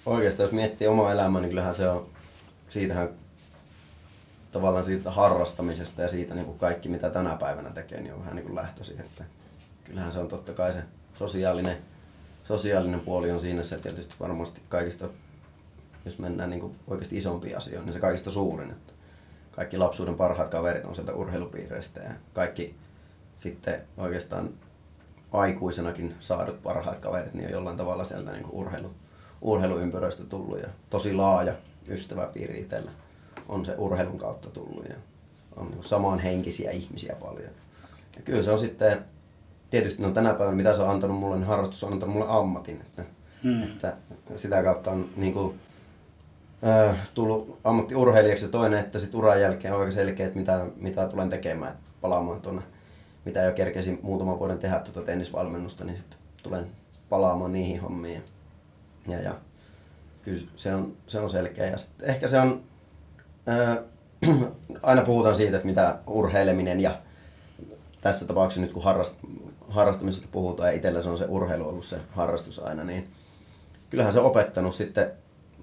oikeastaan 0.06 0.44
jos 0.44 0.52
miettii 0.52 0.87
omaa 0.87 1.12
elämää, 1.12 1.40
niin 1.40 1.50
kyllähän 1.50 1.75
se 1.75 1.88
on, 1.88 2.08
siitähän 2.68 3.08
tavallaan 4.50 4.85
siitä 4.85 5.11
harrastamisesta 5.11 6.02
ja 6.02 6.08
siitä 6.08 6.35
niin 6.35 6.47
kuin 6.47 6.58
kaikki 6.58 6.88
mitä 6.88 7.11
tänä 7.11 7.37
päivänä 7.37 7.70
tekee, 7.70 8.00
niin 8.00 8.14
on 8.14 8.20
vähän 8.20 8.37
niin 8.37 8.47
kuin. 8.47 8.58
Että 9.00 9.25
kyllähän 9.88 10.12
se 10.12 10.18
on 10.18 10.28
totta 10.28 10.52
kai 10.52 10.73
se 10.73 10.83
sosiaalinen, 11.14 11.76
sosiaalinen 12.45 13.00
puoli 13.00 13.30
on 13.30 13.40
siinä 13.40 13.62
se 13.62 13.78
tietysti 13.78 14.14
varmasti 14.21 14.62
kaikista, 14.68 15.09
jos 16.04 16.18
mennään 16.18 16.50
niin 16.50 16.76
oikeasti 16.87 17.16
isompiin 17.16 17.57
asioihin, 17.57 17.87
niin 17.87 17.92
se 17.92 18.00
kaikista 18.00 18.30
suurin. 18.30 18.71
Että 18.71 18.92
kaikki 19.50 19.78
lapsuuden 19.78 20.14
parhaat 20.14 20.49
kaverit 20.49 20.85
on 20.85 20.95
sieltä 20.95 21.14
urheilupiireistä 21.14 22.00
ja 22.00 22.11
kaikki 22.33 22.75
sitten 23.37 23.83
oikeastaan 23.97 24.50
aikuisenakin 25.33 26.14
saadut 26.18 26.62
parhaat 26.62 26.99
kaverit 26.99 27.35
niin 27.35 27.47
on 27.47 27.52
jollain 27.52 27.76
tavalla 27.76 28.04
sieltä 28.04 28.33
niin 28.33 28.47
urheilu, 28.50 28.90
urheiluympyröistä 29.40 30.25
tullut 30.25 30.61
ja 30.61 30.68
tosi 30.90 31.12
laaja 31.14 31.54
ystäväpiiri 31.88 32.61
itsellä 32.61 32.90
on 33.49 33.64
se 33.64 33.75
urheilun 33.78 34.18
kautta 34.18 34.50
tullut 34.50 34.88
ja 34.88 34.97
on 35.57 35.71
niin 35.71 35.85
samanhenkisiä 35.85 36.71
ihmisiä 36.71 37.14
paljon. 37.14 37.50
Ja 38.16 38.23
kyllä 38.25 38.42
se 38.42 38.50
on 38.50 38.59
sitten, 38.59 39.04
tietysti 39.70 40.02
no 40.02 40.10
tänä 40.10 40.34
päivänä 40.34 40.56
mitä 40.56 40.75
se 40.75 40.82
on 40.82 40.90
antanut 40.90 41.16
mulle, 41.16 41.37
niin 41.37 41.46
harrastus 41.46 41.84
on 41.84 41.92
antanut 41.92 42.14
mulle 42.14 42.26
ammatin, 42.28 42.80
että, 42.80 43.04
hmm. 43.42 43.62
että 43.62 43.96
sitä 44.37 44.62
kautta 44.62 44.90
on 44.90 45.08
niin 45.16 45.32
kuin, 45.32 45.60
äh, 46.66 46.96
tullut 47.14 47.58
ammattiurheilijaksi 47.64 48.44
ja 48.44 48.50
toinen, 48.50 48.80
että 48.80 48.98
sit 48.98 49.14
uran 49.14 49.40
jälkeen 49.40 49.75
on 49.75 49.80
aika 49.80 49.92
selkeä, 49.92 50.26
että 50.26 50.38
mitä, 50.38 50.66
mitä 50.76 51.06
tulen 51.06 51.28
tekemään, 51.28 51.76
palaamaan 52.00 52.40
tuonne, 52.40 52.62
mitä 53.25 53.42
jo 53.42 53.52
kerkesin 53.52 53.98
muutaman 54.02 54.38
vuoden 54.38 54.58
tehdä 54.58 54.78
tuota 54.78 55.02
tennisvalmennusta, 55.02 55.84
niin 55.84 55.96
sit 55.96 56.16
tulen 56.42 56.66
palaamaan 57.08 57.52
niihin 57.52 57.80
hommiin. 57.80 58.22
Ja, 59.08 59.20
ja 59.20 59.34
kyllä 60.22 60.40
se 60.56 60.75
on, 60.75 60.96
se 61.06 61.20
on 61.20 61.30
selkeä. 61.30 61.66
Ja 61.66 61.76
sit 61.76 62.02
ehkä 62.02 62.28
se 62.28 62.40
on 62.40 62.62
aina 64.82 65.02
puhutaan 65.02 65.34
siitä, 65.34 65.56
että 65.56 65.68
mitä 65.68 65.98
urheileminen 66.06 66.80
ja 66.80 66.98
tässä 68.00 68.26
tapauksessa 68.26 68.60
nyt 68.60 68.72
kun 68.72 68.82
harrast, 68.82 69.14
harrastamisesta 69.68 70.28
puhutaan 70.32 70.68
ja 70.68 70.76
itsellä 70.76 71.02
se 71.02 71.08
on 71.08 71.18
se 71.18 71.25
urheilu 71.25 71.68
ollut 71.68 71.84
se 71.84 71.98
harrastus 72.10 72.58
aina, 72.58 72.84
niin 72.84 73.08
kyllähän 73.90 74.12
se 74.12 74.18
on 74.18 74.26
opettanut 74.26 74.75
sitten 74.75 75.10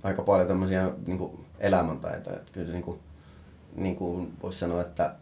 aika 0.04 0.22
paljon 0.22 0.48
tämmöisiä 0.48 0.92
niin 1.06 1.18
kuin 1.18 1.46
elämäntaitoja. 1.60 2.36
Että 2.36 2.52
kyllä 2.52 2.68
se 2.68 2.72
niin 2.72 2.84
kuin, 2.84 3.00
niin 3.76 3.96
kuin 3.96 4.34
voisi 4.44 4.60
sanoa, 4.60 4.82
että 4.82 5.16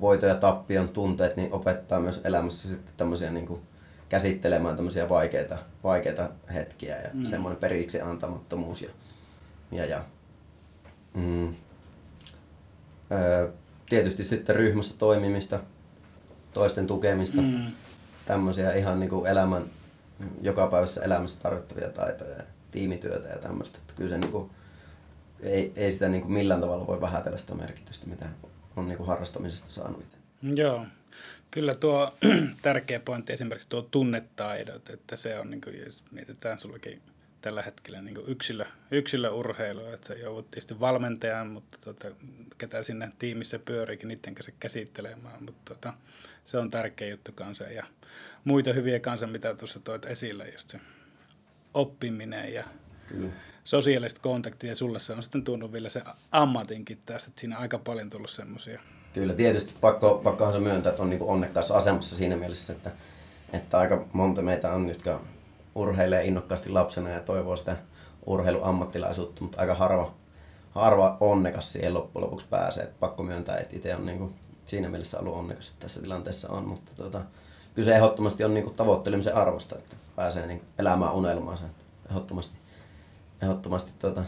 voito 0.00 0.26
ja 0.26 0.34
tappion 0.34 0.88
tunteet 0.88 1.36
niin 1.36 1.52
opettaa 1.52 2.00
myös 2.00 2.20
elämässä 2.24 2.68
sitten 2.68 2.94
tämmöisiä 2.96 3.30
niin 3.30 3.46
kuin 3.46 3.60
käsittelemään 4.08 4.76
tämmöisiä 4.76 5.08
vaikeita, 5.08 5.58
vaikeita 5.84 6.30
hetkiä 6.54 6.96
ja 6.96 7.10
mm. 7.12 7.24
semmoinen 7.24 7.60
periksi 7.60 8.00
antamattomuus 8.00 8.82
ja, 8.82 8.90
ja, 9.72 9.84
ja 9.84 10.04
Mm. 11.14 11.54
Öö, 13.12 13.52
tietysti 13.88 14.24
sitten 14.24 14.56
ryhmässä 14.56 14.94
toimimista, 14.98 15.60
toisten 16.52 16.86
tukemista, 16.86 17.42
mm. 17.42 17.72
tämmöisiä 18.24 18.72
ihan 18.72 19.00
niin 19.00 19.10
kuin 19.10 19.26
elämän, 19.26 19.64
jokapäiväisessä 20.42 21.02
elämässä 21.02 21.40
tarvittavia 21.40 21.88
taitoja 21.88 22.36
ja 22.36 22.42
tiimityötä 22.70 23.28
ja 23.28 23.38
tämmöistä. 23.38 23.78
Että 23.78 23.94
kyllä 23.96 24.10
se 24.10 24.18
niin 24.18 24.32
kuin, 24.32 24.50
ei, 25.40 25.72
ei 25.76 25.92
sitä 25.92 26.08
niin 26.08 26.22
kuin 26.22 26.32
millään 26.32 26.60
tavalla 26.60 26.86
voi 26.86 27.00
vähätellä 27.00 27.38
sitä 27.38 27.54
merkitystä, 27.54 28.06
mitä 28.06 28.26
on 28.76 28.88
niin 28.88 28.96
kuin 28.96 29.06
harrastamisesta 29.06 29.70
saanut 29.70 30.02
itse. 30.02 30.16
Joo, 30.54 30.86
kyllä 31.50 31.74
tuo 31.74 32.14
tärkeä 32.62 33.00
pointti 33.00 33.32
esimerkiksi 33.32 33.68
tuo 33.68 33.82
tunnetaidot, 33.82 34.90
että 34.90 35.16
se 35.16 35.38
on, 35.38 35.50
niin 35.50 35.60
kuin, 35.60 35.80
jos 35.86 36.02
mietitään 36.10 36.60
sullakin 36.60 37.02
tällä 37.42 37.62
hetkellä 37.62 38.02
niin 38.02 38.18
yksilö, 38.26 38.64
yksilöurheilu, 38.90 39.86
että 39.86 40.06
se 40.06 40.14
joudut 40.14 40.50
tietysti 40.50 40.80
valmentajan, 40.80 41.46
mutta 41.46 41.78
tota, 41.80 42.08
ketä 42.58 42.82
sinne 42.82 43.12
tiimissä 43.18 43.58
pyöriikin, 43.58 44.08
niiden 44.08 44.34
kanssa 44.34 44.52
käsittelemään, 44.60 45.44
mutta 45.44 45.74
tota, 45.74 45.94
se 46.44 46.58
on 46.58 46.70
tärkeä 46.70 47.08
juttu 47.08 47.32
kanssa 47.32 47.64
ja 47.64 47.84
muita 48.44 48.72
hyviä 48.72 49.00
kanssa, 49.00 49.26
mitä 49.26 49.54
tuossa 49.54 49.80
toit 49.80 50.04
esille, 50.04 50.48
just 50.48 50.70
se 50.70 50.80
oppiminen 51.74 52.54
ja 52.54 52.64
Kyllä. 53.06 53.32
sosiaaliset 53.64 54.18
kontaktit 54.18 54.70
ja 54.70 54.76
sulle 54.76 54.98
se 54.98 55.12
on 55.12 55.22
sitten 55.22 55.44
tuonut 55.44 55.72
vielä 55.72 55.88
se 55.88 56.02
ammatinkin 56.30 56.98
tästä, 57.06 57.28
että 57.28 57.40
siinä 57.40 57.56
on 57.56 57.62
aika 57.62 57.78
paljon 57.78 58.10
tullut 58.10 58.30
semmoisia. 58.30 58.80
Kyllä, 59.14 59.34
tietysti 59.34 59.74
pakko, 59.80 60.20
pakkohan 60.24 60.52
se 60.52 60.60
myöntää, 60.60 60.90
että 60.90 61.02
on 61.02 61.10
niin 61.10 61.22
onnekkaassa 61.22 61.74
asemassa 61.74 62.16
siinä 62.16 62.36
mielessä, 62.36 62.72
että, 62.72 62.90
että 63.52 63.78
aika 63.78 64.06
monta 64.12 64.42
meitä 64.42 64.72
on, 64.72 64.88
jotka 64.88 65.20
urheilee 65.74 66.24
innokkaasti 66.24 66.70
lapsena 66.70 67.10
ja 67.10 67.20
toivoo 67.20 67.56
sitä 67.56 67.76
urheiluammattilaisuutta, 68.26 69.42
mutta 69.42 69.60
aika 69.60 69.74
harva, 69.74 70.14
harva 70.70 71.16
onnekas 71.20 71.72
siihen 71.72 71.94
loppujen 71.94 72.24
lopuksi 72.24 72.46
pääsee. 72.50 72.84
Et 72.84 73.00
pakko 73.00 73.22
myöntää, 73.22 73.58
että 73.58 73.76
itse 73.76 73.96
on 73.96 74.06
niinku 74.06 74.32
siinä 74.64 74.88
mielessä 74.88 75.18
ollut 75.18 75.34
onnekas, 75.34 75.68
että 75.70 75.80
tässä 75.80 76.02
tilanteessa 76.02 76.48
on, 76.48 76.68
mutta 76.68 76.92
tota, 76.96 77.20
kyllä 77.74 77.86
se 77.86 77.94
ehdottomasti 77.94 78.44
on 78.44 78.54
niinku 78.54 78.70
tavoittelemisen 78.70 79.34
arvosta, 79.34 79.76
että 79.76 79.96
pääsee 80.16 80.46
niinku 80.46 80.64
elämään 80.78 81.14
unelmaansa. 81.14 81.66
Että 81.66 81.84
ehdottomasti, 82.10 82.58
ehdottomasti 83.42 83.92
tota, 83.98 84.24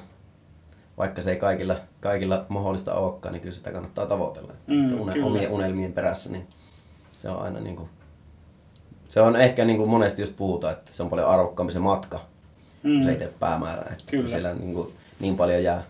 vaikka 0.98 1.22
se 1.22 1.30
ei 1.30 1.36
kaikilla, 1.36 1.76
kaikilla 2.00 2.46
mahdollista 2.48 2.94
olekaan, 2.94 3.32
niin 3.32 3.42
kyllä 3.42 3.54
sitä 3.54 3.72
kannattaa 3.72 4.06
tavoitella. 4.06 4.52
Että, 4.52 4.74
mm, 4.74 5.08
että 5.08 5.26
omien 5.26 5.50
unelmien 5.50 5.92
perässä, 5.92 6.30
niin 6.30 6.48
se 7.12 7.28
on 7.28 7.42
aina 7.42 7.60
niin 7.60 7.76
kuin 7.76 7.88
se 9.08 9.20
on 9.20 9.36
ehkä 9.36 9.64
niin 9.64 9.76
kuin 9.76 9.90
monesti 9.90 10.22
just 10.22 10.36
puhutaan, 10.36 10.72
että 10.72 10.92
se 10.92 11.02
on 11.02 11.10
paljon 11.10 11.28
arvokkaampi 11.28 11.72
se 11.72 11.78
matka, 11.78 12.26
mm. 12.82 13.02
se 13.02 13.12
itse 13.12 13.32
päämäärä. 13.40 13.82
Että 13.82 14.10
Kyllä. 14.10 14.28
Siellä 14.28 14.54
niin, 14.54 14.74
kuin, 14.74 14.94
niin 15.20 15.36
paljon 15.36 15.62
jää, 15.62 15.82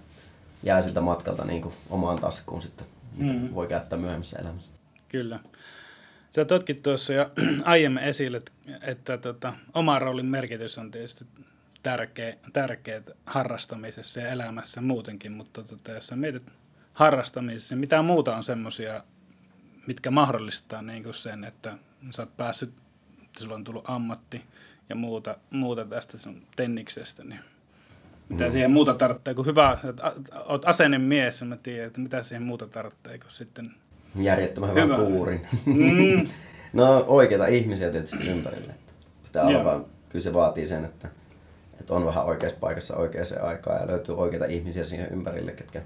jää 0.62 0.80
siltä 0.80 1.00
matkalta 1.00 1.44
niin 1.44 1.62
kuin 1.62 1.74
omaan 1.90 2.18
taskuun 2.18 2.62
sitten, 2.62 2.86
mitä 3.16 3.32
mm. 3.32 3.54
voi 3.54 3.66
käyttää 3.66 3.98
myöhemmissä 3.98 4.38
elämässä. 4.38 4.74
Kyllä. 5.08 5.40
Sä 6.30 6.44
totkit 6.44 6.82
tuossa 6.82 7.12
jo 7.12 7.30
aiemmin 7.64 8.02
esille, 8.02 8.36
että, 8.36 8.52
että 8.82 9.18
tota, 9.18 9.52
oma 9.74 9.98
roolin 9.98 10.26
merkitys 10.26 10.78
on 10.78 10.90
tietysti 10.90 11.24
tärkeä, 11.82 12.36
tärkeä 12.52 13.02
harrastamisessa 13.26 14.20
ja 14.20 14.28
elämässä 14.28 14.80
muutenkin, 14.80 15.32
mutta 15.32 15.62
tota, 15.62 15.92
jos 15.92 16.06
sä 16.06 16.16
mietit 16.16 16.42
harrastamisessa, 16.92 17.74
niin 17.74 17.80
mitä 17.80 18.02
muuta 18.02 18.36
on 18.36 18.44
semmoisia, 18.44 19.04
mitkä 19.86 20.10
mahdollistaa 20.10 20.82
niin 20.82 21.02
kuin 21.02 21.14
sen, 21.14 21.44
että 21.44 21.78
sä 22.10 22.22
oot 22.22 22.36
päässyt 22.36 22.72
että 23.34 23.42
sulla 23.42 23.54
on 23.54 23.64
tullut 23.64 23.84
ammatti 23.90 24.42
ja 24.88 24.96
muuta, 24.96 25.36
muuta 25.50 25.84
tästä 25.84 26.18
sun 26.18 26.42
tenniksestä, 26.56 27.24
niin 27.24 27.40
mitä 28.28 28.44
mm. 28.44 28.52
siihen 28.52 28.70
muuta 28.70 28.94
tarvitsee, 28.94 29.34
kun 29.34 29.46
hyvä, 29.46 29.78
että 29.88 30.12
oot 30.46 30.68
aseinen 30.68 31.00
mies, 31.00 31.42
mä 31.42 31.56
tiedän, 31.56 31.86
että 31.86 32.00
mitä 32.00 32.22
siihen 32.22 32.42
muuta 32.42 32.66
tarvitsee, 32.66 33.18
kun 33.18 33.30
sitten... 33.30 33.74
Järjettömän 34.20 34.70
hyvän 34.70 34.84
hyvä. 34.84 34.96
tuurin. 34.96 35.46
Mm. 35.66 36.24
no 36.72 37.04
oikeita 37.08 37.46
ihmisiä 37.46 37.90
tietysti 37.90 38.28
ympärille. 38.28 38.74
Pitää 39.22 39.44
olla 39.44 39.64
vaan, 39.64 39.84
kyllä 40.08 40.22
se 40.22 40.32
vaatii 40.32 40.66
sen, 40.66 40.84
että, 40.84 41.08
että 41.80 41.94
on 41.94 42.06
vähän 42.06 42.24
oikeassa 42.24 42.58
paikassa 42.60 42.96
oikeaan 42.96 43.26
aikaan 43.42 43.80
ja 43.80 43.86
löytyy 43.86 44.16
oikeita 44.16 44.46
ihmisiä 44.46 44.84
siihen 44.84 45.08
ympärille, 45.12 45.52
ketkä, 45.52 45.82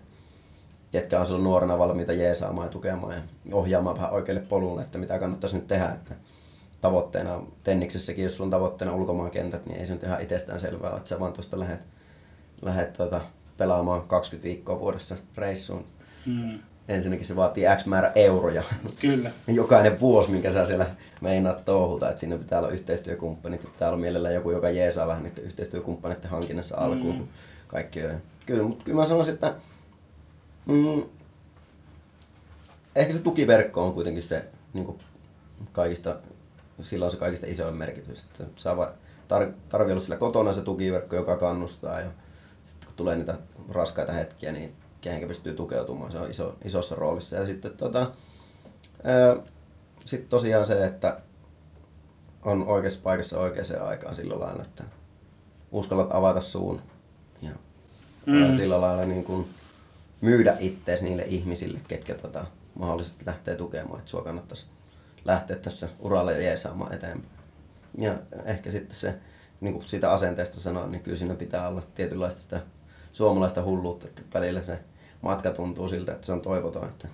ketkä 0.90 1.20
on 1.20 1.26
silloin 1.26 1.44
nuorena 1.44 1.78
valmiita 1.78 2.12
jeesaamaan 2.12 2.66
ja 2.66 2.72
tukemaan 2.72 3.14
ja 3.14 3.22
ohjaamaan 3.52 3.96
vähän 3.96 4.10
oikealle 4.10 4.42
polulle, 4.48 4.82
että 4.82 4.98
mitä 4.98 5.18
kannattaisi 5.18 5.56
nyt 5.56 5.66
tehdä. 5.66 5.88
Että 5.88 6.14
tavoitteena, 6.80 7.42
Tenniksessäkin, 7.64 8.24
jos 8.24 8.36
sun 8.36 8.50
tavoitteena 8.50 8.94
ulkomaan 8.94 9.30
kentät, 9.30 9.66
niin 9.66 9.80
ei 9.80 9.86
se 9.86 9.92
nyt 9.92 10.02
ihan 10.02 10.22
itsestään 10.22 10.60
selvää, 10.60 10.96
että 10.96 11.08
sä 11.08 11.20
vaan 11.20 11.32
tuosta 11.32 11.58
lähdet, 11.58 11.86
lähdet 12.62 12.92
tuota, 12.92 13.20
pelaamaan 13.56 14.02
20 14.02 14.44
viikkoa 14.48 14.80
vuodessa 14.80 15.16
reissuun. 15.36 15.84
Mm. 16.26 16.58
Ensinnäkin 16.88 17.26
se 17.26 17.36
vaatii 17.36 17.64
X 17.76 17.86
määrä 17.86 18.12
euroja. 18.14 18.62
Kyllä. 19.00 19.30
Jokainen 19.48 20.00
vuosi, 20.00 20.30
minkä 20.30 20.50
sä 20.50 20.64
siellä 20.64 20.86
meinaat 21.20 21.64
touhuta, 21.64 22.08
että 22.08 22.20
siinä 22.20 22.36
pitää 22.36 22.58
olla 22.58 22.68
yhteistyökumppanit, 22.68 23.60
pitää 23.60 23.88
olla 23.88 23.98
mielellään 23.98 24.34
joku, 24.34 24.50
joka 24.50 24.70
jeesaa 24.70 25.06
vähän 25.06 25.22
niiden 25.22 25.44
yhteistyökumppaneiden 25.44 26.30
hankinnassa 26.30 26.76
alkuun, 26.76 27.18
mm. 27.18 27.28
kaikki 27.66 28.06
on. 28.06 28.22
Kyllä, 28.46 28.62
mutta 28.62 28.84
kyllä 28.84 28.96
mä 28.96 29.04
sanoisin, 29.04 29.34
että 29.34 29.54
mm, 30.66 31.02
ehkä 32.96 33.12
se 33.12 33.18
tukiverkko 33.18 33.86
on 33.86 33.92
kuitenkin 33.92 34.22
se 34.22 34.44
niin 34.72 34.84
kuin 34.84 34.98
kaikista 35.72 36.16
silloin 36.84 37.10
se 37.10 37.16
kaikista 37.16 37.46
isoin 37.46 37.74
merkitys. 37.74 38.24
Että 38.24 38.44
saa 38.56 38.74
tar- 39.28 39.52
tarvii 39.68 39.92
olla 39.92 40.00
sillä 40.00 40.16
kotona 40.16 40.52
se 40.52 40.60
tukiverkko, 40.60 41.16
joka 41.16 41.36
kannustaa 41.36 42.00
ja 42.00 42.10
sitten 42.62 42.86
kun 42.86 42.96
tulee 42.96 43.16
niitä 43.16 43.38
raskaita 43.68 44.12
hetkiä, 44.12 44.52
niin 44.52 44.76
kehenkä 45.00 45.26
pystyy 45.26 45.54
tukeutumaan, 45.54 46.12
se 46.12 46.18
on 46.18 46.30
iso, 46.30 46.56
isossa 46.64 46.94
roolissa. 46.94 47.36
Ja 47.36 47.46
sitten 47.46 47.76
tota, 47.76 48.12
sit 50.04 50.28
tosiaan 50.28 50.66
se, 50.66 50.84
että 50.84 51.20
on 52.42 52.66
oikeassa 52.66 53.00
paikassa 53.02 53.40
oikeaan 53.40 53.88
aikaan 53.88 54.14
sillä 54.14 54.40
lailla, 54.40 54.62
että 54.62 54.84
uskallat 55.72 56.08
avata 56.12 56.40
suun 56.40 56.82
ja 57.42 57.50
mm. 58.26 58.56
sillä 58.56 58.80
lailla 58.80 59.04
niin 59.04 59.24
kuin 59.24 59.48
myydä 60.20 60.56
ittees 60.58 61.02
niille 61.02 61.22
ihmisille, 61.22 61.80
ketkä 61.88 62.14
tota, 62.14 62.46
mahdollisesti 62.74 63.26
lähtee 63.26 63.56
tukemaan, 63.56 63.98
että 63.98 64.10
sua 64.10 64.22
kannattaisi 64.22 64.66
lähteä 65.24 65.56
tässä 65.56 65.88
uralla 65.98 66.32
ja 66.32 66.42
jeesaamaan 66.42 66.94
eteenpäin. 66.94 67.38
Ja 67.98 68.18
ehkä 68.44 68.70
sitten 68.70 68.96
se, 68.96 69.14
niin 69.60 69.74
kuin 69.74 69.88
siitä 69.88 70.10
asenteesta 70.10 70.60
sanoin, 70.60 70.92
niin 70.92 71.02
kyllä 71.02 71.18
siinä 71.18 71.34
pitää 71.34 71.68
olla 71.68 71.82
tietynlaista 71.94 72.40
sitä 72.40 72.60
suomalaista 73.12 73.62
hulluutta, 73.62 74.06
että 74.06 74.22
välillä 74.34 74.62
se 74.62 74.78
matka 75.22 75.50
tuntuu 75.50 75.88
siltä, 75.88 76.12
että 76.12 76.26
se 76.26 76.32
on 76.32 76.40
toivoton, 76.40 76.88
että, 76.88 77.08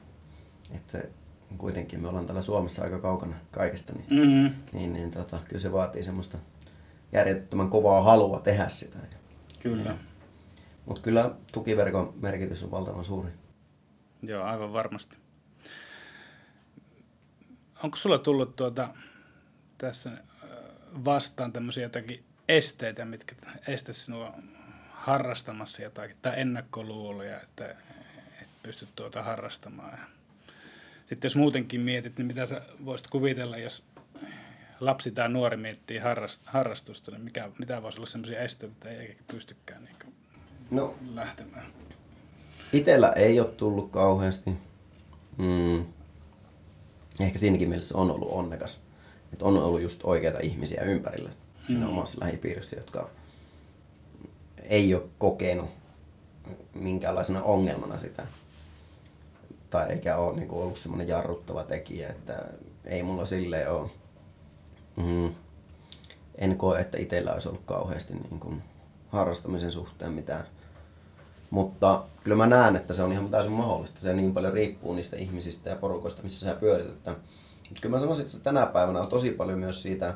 että 0.75 0.93
se 0.93 1.11
kuitenkin 1.59 2.01
me 2.01 2.09
ollaan 2.09 2.27
täällä 2.27 2.43
Suomessa 2.43 2.83
aika 2.83 2.99
kaukana 2.99 3.37
kaikesta, 3.51 3.93
niin, 3.93 4.07
mm-hmm. 4.11 4.63
niin, 4.73 4.93
niin 4.93 5.11
tota, 5.11 5.39
kyllä 5.49 5.63
se 5.63 5.73
vaatii 5.73 6.03
semmoista 6.03 6.39
järjettömän 7.13 7.71
kovaa 7.71 8.03
halua 8.03 8.41
tehdä 8.41 8.69
sitä. 8.69 8.99
Kyllä. 9.61 9.97
Mutta 10.87 11.03
kyllä 11.03 11.35
tukiverkon 11.53 12.15
merkitys 12.21 12.65
on 12.65 12.71
valtavan 12.71 13.05
suuri. 13.05 13.31
Joo, 14.23 14.45
aivan 14.45 14.73
varmasti. 14.73 15.17
Onko 17.85 17.97
sulla 17.97 18.19
tullut 18.19 18.57
tuota, 18.57 18.89
tässä 19.79 20.11
vastaan 21.05 21.53
tämmöisiä 21.53 21.83
jotakin 21.83 22.25
esteitä, 22.49 23.05
mitkä 23.05 23.35
estä 23.67 23.93
sinua 23.93 24.35
harrastamassa 24.91 25.83
jotakin, 25.83 26.17
tai 26.23 26.33
ennakkoluuloja, 26.37 27.41
että 27.41 27.69
et 28.43 28.49
pysty 28.63 28.89
tuota 28.97 29.23
harrastamaan. 29.23 29.99
Sitten 31.09 31.29
jos 31.29 31.37
muutenkin 31.37 31.81
mietit, 31.81 32.19
niin 32.19 32.27
mitä 32.27 32.47
sä 32.47 32.63
voisit 32.85 33.07
kuvitella, 33.07 33.57
jos 33.57 33.85
lapsi 34.81 35.11
tai 35.11 35.29
nuori 35.29 35.57
miettii 35.57 35.99
harrast, 35.99 36.41
harrastusta, 36.45 37.11
niin 37.11 37.25
mikä, 37.25 37.51
mitä 37.59 37.83
voisi 37.83 37.99
olla 37.99 38.07
sellaisia 38.07 38.41
esteitä, 38.41 38.73
että 38.73 38.89
ei 38.89 39.17
pystykään 39.33 39.85
niin 39.85 40.15
no, 40.71 40.95
lähtemään? 41.15 41.67
Itellä 42.73 43.13
ei 43.17 43.41
ole 43.41 43.49
tullut 43.49 43.91
kauheasti. 43.91 44.51
Mm. 45.39 45.85
Ehkä 47.21 47.39
siinäkin 47.39 47.69
mielessä 47.69 47.99
on 47.99 48.11
ollut 48.11 48.33
onnekas. 48.33 48.81
Että 49.33 49.45
on 49.45 49.59
ollut 49.59 49.83
just 49.83 50.01
oikeita 50.05 50.39
ihmisiä 50.41 50.83
ympärillä 50.83 51.31
siinä 51.67 51.87
mm. 51.87 51.93
omassa 51.93 52.21
lähipiirissä, 52.21 52.77
jotka 52.77 53.11
ei 54.63 54.95
ole 54.95 55.03
kokenut 55.19 55.71
minkäänlaisena 56.75 57.43
ongelmana 57.43 57.99
sitä. 57.99 58.27
Tai 59.71 59.91
eikä 59.91 60.17
ole 60.17 60.37
niin 60.37 60.49
kuin, 60.49 60.63
ollut 60.63 60.79
semmoinen 60.79 61.09
jarruttava 61.09 61.65
tekijä, 61.65 62.09
että 62.09 62.45
ei 62.85 63.03
mulla 63.03 63.27
silleen 63.27 63.71
ole. 63.71 63.91
Mm, 64.97 65.35
en 66.39 66.57
koe, 66.57 66.81
että 66.81 66.99
itsellä 66.99 67.33
olisi 67.33 67.49
ollut 67.49 67.63
kauheasti 67.65 68.15
niin 68.15 68.41
kuin, 68.41 68.63
harrastamisen 69.09 69.73
suhteen 69.73 70.13
mitään. 70.13 70.47
Mutta 71.55 72.05
kyllä 72.25 72.37
mä 72.37 72.47
näen, 72.47 72.77
että 72.77 72.95
se 72.95 73.03
on 73.03 73.13
ihan 73.13 73.31
täysin 73.31 73.53
mahdollista. 73.53 74.01
Se 74.01 74.15
niin 74.15 74.35
paljon 74.35 74.53
riippuu 74.53 74.95
niistä 74.95 75.17
ihmisistä 75.17 75.71
ja 75.71 75.77
porukoista, 75.77 76.23
missä 76.23 76.47
sä 76.47 76.55
pyörit. 76.55 76.87
Että, 76.87 77.11
mutta 77.69 77.81
kyllä 77.81 77.95
mä 77.97 78.01
sanoisin, 78.01 78.23
että 78.23 78.33
se 78.33 78.41
tänä 78.41 78.67
päivänä 78.67 79.01
on 79.01 79.09
tosi 79.09 79.31
paljon 79.31 79.59
myös 79.59 79.83
siitä 79.83 80.15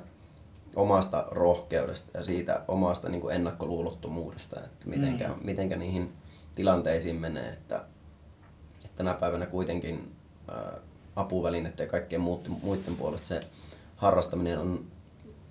omasta 0.77 1.25
rohkeudesta 1.31 2.19
ja 2.19 2.25
siitä 2.25 2.63
omasta 2.69 3.09
niin 3.09 3.21
kuin 3.21 3.35
ennakkoluulottomuudesta, 3.35 4.61
että 4.61 4.89
mitenkä, 4.89 5.29
mm. 5.29 5.35
mitenkä 5.45 5.77
niihin 5.77 6.13
tilanteisiin 6.55 7.17
menee. 7.17 7.49
Että, 7.49 7.85
että 8.85 8.97
tänä 8.97 9.15
päivänä 9.15 9.47
kuitenkin 9.47 10.15
ää, 10.51 10.73
apuvälineiden 11.17 11.85
ja 11.85 11.91
kaikkien 11.91 12.21
muiden 12.63 12.97
puolesta 12.99 13.27
se 13.27 13.41
harrastaminen 13.97 14.59
on 14.59 14.85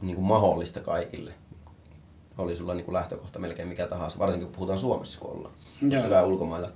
niin 0.01 0.15
kuin 0.15 0.25
mahdollista 0.25 0.79
kaikille. 0.79 1.33
Oli 2.37 2.55
sulla 2.55 2.73
niin 2.73 2.85
kuin 2.85 2.93
lähtökohta 2.93 3.39
melkein 3.39 3.67
mikä 3.67 3.87
tahansa, 3.87 4.19
varsinkin 4.19 4.47
kun 4.47 4.55
puhutaan 4.55 4.79
Suomessa 4.79 5.19
kun 5.19 5.31
ollaan. 5.31 5.53
Totta 5.91 6.09
kai 6.09 6.23
ulkomailla, 6.23 6.71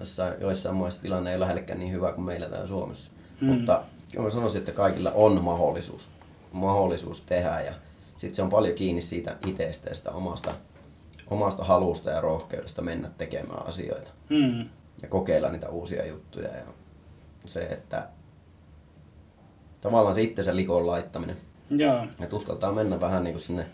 jossa 0.00 0.28
joissain 0.40 0.76
maissa 0.76 1.02
tilanne 1.02 1.30
ei 1.30 1.36
ole 1.36 1.40
lähellekään 1.40 1.78
niin 1.78 1.92
hyvä 1.92 2.12
kuin 2.12 2.24
meillä 2.24 2.48
täällä 2.48 2.66
Suomessa. 2.66 3.10
Mm. 3.40 3.46
Mutta 3.46 3.82
kyllä 4.12 4.24
mä 4.24 4.30
sanoisin, 4.30 4.58
että 4.58 4.72
kaikilla 4.72 5.12
on 5.14 5.44
mahdollisuus, 5.44 6.10
mahdollisuus 6.52 7.20
tehdä 7.20 7.60
ja 7.60 7.72
sitten 8.16 8.34
se 8.34 8.42
on 8.42 8.48
paljon 8.48 8.74
kiinni 8.74 9.02
siitä 9.02 9.36
itsestä 9.46 9.88
ja 9.88 9.94
sitä 9.94 10.10
omasta, 10.10 10.54
omasta 11.30 11.64
halusta 11.64 12.10
ja 12.10 12.20
rohkeudesta 12.20 12.82
mennä 12.82 13.10
tekemään 13.18 13.66
asioita. 13.66 14.10
Mm. 14.28 14.68
Ja 15.02 15.08
kokeilla 15.08 15.48
niitä 15.48 15.68
uusia 15.68 16.06
juttuja. 16.06 16.48
Ja 16.48 16.64
se, 17.44 17.60
että 17.60 18.08
tavallaan 19.80 20.14
se 20.14 20.22
itsensä 20.22 20.56
likoon 20.56 20.86
laittaminen. 20.86 21.36
Joo. 21.70 22.06
Että 22.20 22.36
uskaltaa 22.36 22.72
mennä 22.72 23.00
vähän 23.00 23.24
niin 23.24 23.34
kuin 23.34 23.42
sinne 23.42 23.66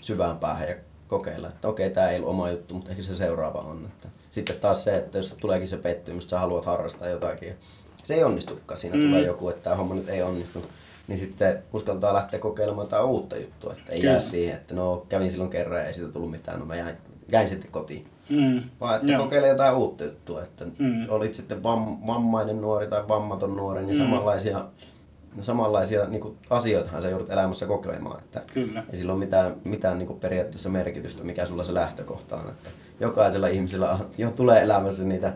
syvään 0.00 0.38
päähän 0.38 0.68
ja 0.68 0.74
kokeilla, 1.08 1.48
että 1.48 1.68
okei, 1.68 1.90
tämä 1.90 2.10
ei 2.10 2.16
ollut 2.16 2.30
oma 2.30 2.50
juttu, 2.50 2.74
mutta 2.74 2.90
ehkä 2.90 3.02
se 3.02 3.14
seuraava 3.14 3.58
on. 3.58 3.84
Että 3.84 4.08
sitten 4.30 4.56
taas 4.56 4.84
se, 4.84 4.96
että 4.96 5.18
jos 5.18 5.36
tuleekin 5.40 5.68
se 5.68 5.76
pettymys, 5.76 6.24
että 6.24 6.30
sä 6.30 6.38
haluat 6.38 6.64
harrastaa 6.64 7.08
jotakin 7.08 7.48
ja 7.48 7.54
se 8.04 8.14
ei 8.14 8.24
onnistukaan, 8.24 8.78
siinä 8.78 8.96
mm. 8.96 9.02
tulee 9.02 9.22
joku, 9.22 9.48
että 9.48 9.62
tämä 9.62 9.76
homma 9.76 9.94
nyt 9.94 10.08
ei 10.08 10.22
onnistu, 10.22 10.64
niin 11.08 11.18
sitten 11.18 11.62
uskaltaa 11.72 12.14
lähteä 12.14 12.40
kokeilemaan 12.40 12.84
jotain 12.84 13.04
uutta 13.04 13.36
juttua, 13.36 13.72
että 13.72 13.92
ei 13.92 14.00
Kyllä. 14.00 14.12
jää 14.12 14.20
siihen, 14.20 14.54
että 14.54 14.74
no 14.74 15.06
kävin 15.08 15.30
silloin 15.30 15.50
kerran 15.50 15.80
ja 15.80 15.86
ei 15.86 15.94
siitä 15.94 16.12
tullut 16.12 16.30
mitään, 16.30 16.60
no 16.60 16.66
mä 16.66 16.76
jäin, 16.76 16.96
jäin 17.32 17.48
sitten 17.48 17.70
kotiin. 17.70 18.04
Mm. 18.28 18.62
Vaan 18.80 18.96
että 18.96 19.12
Joo. 19.12 19.22
kokeile 19.22 19.48
jotain 19.48 19.76
uutta 19.76 20.04
juttua, 20.04 20.42
että 20.42 20.64
mm. 20.78 21.06
olit 21.08 21.34
sitten 21.34 21.62
vam, 21.62 21.98
vammainen 22.06 22.60
nuori 22.60 22.86
tai 22.86 23.08
vammaton 23.08 23.56
nuori, 23.56 23.86
niin 23.86 23.96
mm. 23.96 24.02
samanlaisia 24.02 24.64
no 25.36 25.42
samanlaisia 25.42 26.06
niin 26.06 26.20
kuin, 26.20 26.38
asioitahan 26.50 27.02
sä 27.02 27.08
joudut 27.08 27.30
elämässä 27.30 27.66
kokemaan. 27.66 28.20
Että 28.20 28.42
Kyllä. 28.54 28.84
Ei 28.90 28.96
sillä 28.96 29.12
ole 29.12 29.18
mitään, 29.18 29.56
mitään 29.64 29.98
niin 29.98 30.06
kuin, 30.06 30.20
periaatteessa 30.20 30.68
merkitystä, 30.68 31.24
mikä 31.24 31.46
sulla 31.46 31.62
se 31.62 31.74
lähtökohta 31.74 32.36
on. 32.36 32.48
Että 32.48 32.70
jokaisella 33.00 33.46
ihmisellä 33.46 33.98
jo 34.18 34.30
tulee 34.30 34.62
elämässä 34.62 35.04
niitä, 35.04 35.32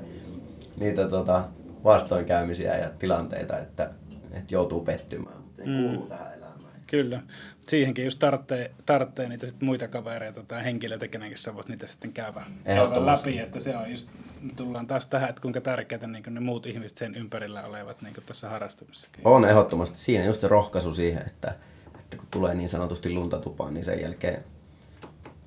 niitä 0.81 1.09
tota, 1.09 1.45
vastoinkäymisiä 1.85 2.77
ja 2.79 2.91
tilanteita, 2.99 3.59
että, 3.59 3.91
että 4.33 4.55
joutuu 4.55 4.81
pettymään. 4.81 5.37
Mutta 5.37 5.57
se 5.57 5.67
mm. 5.67 5.83
kuuluu 5.83 6.07
tähän 6.07 6.27
elämään. 6.27 6.44
Kyllä. 6.87 7.20
Siihenkin 7.68 8.05
just 8.05 8.18
tarvitsee, 8.18 8.70
tarvitsee 8.87 9.29
niitä 9.29 9.47
sit 9.47 9.62
muita 9.62 9.88
kavereita 9.88 10.42
tai 10.42 10.64
henkilöitä, 10.64 11.09
kenenkin 11.09 11.38
sä 11.38 11.55
voit 11.55 11.68
niitä 11.68 11.87
sitten 11.87 12.12
käydä, 12.12 12.42
käydä 12.64 13.07
läpi. 13.07 13.38
Että 13.38 13.61
se 13.61 13.77
on 13.77 13.90
just, 13.90 14.09
tullaan 14.57 14.87
taas 14.87 15.07
tähän, 15.07 15.29
että 15.29 15.42
kuinka 15.42 15.61
tärkeitä 15.61 16.07
niin 16.07 16.25
ne 16.31 16.40
muut 16.40 16.66
ihmiset 16.66 16.99
sen 16.99 17.14
ympärillä 17.14 17.64
olevat 17.64 18.03
niin 18.03 18.14
tässä 18.27 18.49
harrastumisessakin. 18.49 19.27
On 19.27 19.44
ehdottomasti. 19.44 19.99
Siinä 19.99 20.25
just 20.25 20.40
se 20.40 20.49
rohkaisu 20.49 20.94
siihen, 20.94 21.23
että, 21.27 21.55
että 22.01 22.16
kun 22.16 22.27
tulee 22.31 22.55
niin 22.55 22.68
sanotusti 22.68 23.11
lunta 23.11 23.38
tupaan, 23.38 23.75
niin 23.75 23.85
sen 23.85 24.01
jälkeen 24.01 24.44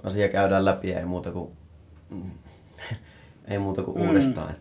asia 0.03 0.29
käydään 0.29 0.65
läpi 0.65 0.89
ja 0.89 0.99
ei 0.99 1.05
muuta 1.05 1.31
kuin 1.31 1.51
ei 3.47 3.57
muuta 3.57 3.83
kuin 3.83 3.97
mm. 3.97 4.07
uudestaan. 4.07 4.53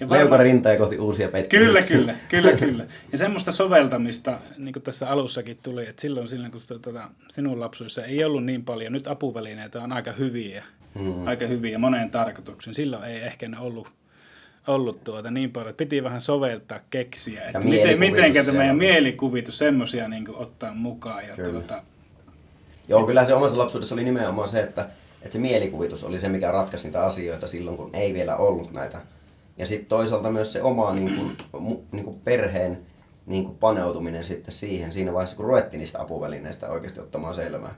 Ja 0.00 0.08
varma... 0.08 0.20
Leuka 0.20 0.36
rinta 0.36 0.68
ja 0.68 0.78
kohti 0.78 0.98
uusia 0.98 1.28
pettymyksiä. 1.28 1.98
Kyllä, 1.98 2.14
kyllä, 2.28 2.52
kyllä, 2.52 2.66
kyllä. 2.66 2.86
Ja 3.12 3.18
semmoista 3.18 3.52
soveltamista, 3.52 4.38
niin 4.58 4.72
kuin 4.72 4.82
tässä 4.82 5.08
alussakin 5.08 5.58
tuli, 5.62 5.86
että 5.86 6.02
silloin, 6.02 6.28
silloin 6.28 6.52
kun 6.52 6.60
sitä, 6.60 6.78
tota, 6.78 7.10
sinun 7.30 7.60
lapsuissa 7.60 8.04
ei 8.04 8.24
ollut 8.24 8.44
niin 8.44 8.64
paljon, 8.64 8.92
nyt 8.92 9.06
apuvälineitä 9.06 9.82
on 9.82 9.92
aika 9.92 10.12
hyviä, 10.12 10.64
mm. 10.94 11.26
aika 11.26 11.46
hyviä 11.46 11.78
moneen 11.78 12.10
tarkoituksiin. 12.10 12.74
Silloin 12.74 13.04
ei 13.04 13.16
ehkä 13.16 13.48
ne 13.48 13.58
ollut 13.58 13.88
ollut 14.66 15.04
tuota 15.04 15.30
niin 15.30 15.52
paljon, 15.52 15.70
että 15.70 15.84
piti 15.84 16.04
vähän 16.04 16.20
soveltaa, 16.20 16.80
keksiä, 16.90 17.44
että 17.44 17.60
miten, 17.60 17.98
miten 17.98 18.32
tämä 18.32 18.58
meidän 18.58 18.76
mielikuvitus 18.76 19.58
semmoisia 19.58 20.08
niin 20.08 20.24
ottaa 20.34 20.74
mukaan. 20.74 21.28
Ja 21.28 21.34
kyllä. 21.34 21.50
Tuota... 21.50 21.82
Joo, 22.88 23.06
kyllä 23.06 23.24
se 23.24 23.34
omassa 23.34 23.58
lapsuudessa 23.58 23.94
oli 23.94 24.04
nimenomaan 24.04 24.48
se, 24.48 24.60
että 24.60 24.88
että 25.24 25.32
se 25.32 25.38
mielikuvitus 25.38 26.04
oli 26.04 26.18
se, 26.18 26.28
mikä 26.28 26.52
ratkaisi 26.52 26.86
niitä 26.86 27.04
asioita 27.04 27.46
silloin, 27.46 27.76
kun 27.76 27.90
ei 27.92 28.14
vielä 28.14 28.36
ollut 28.36 28.72
näitä. 28.72 29.00
Ja 29.58 29.66
sitten 29.66 29.88
toisaalta 29.88 30.30
myös 30.30 30.52
se 30.52 30.62
oma 30.62 30.94
niin 30.94 31.14
kuin, 31.16 31.36
niin 31.92 32.04
kuin 32.04 32.20
perheen 32.24 32.78
niin 33.26 33.44
kuin 33.44 33.58
paneutuminen 33.58 34.24
sitten 34.24 34.54
siihen 34.54 34.92
siinä 34.92 35.12
vaiheessa, 35.12 35.36
kun 35.36 35.44
ruvettiin 35.44 35.78
niistä 35.78 36.00
apuvälineistä 36.00 36.68
oikeasti 36.68 37.00
ottamaan 37.00 37.34
selvää. 37.34 37.74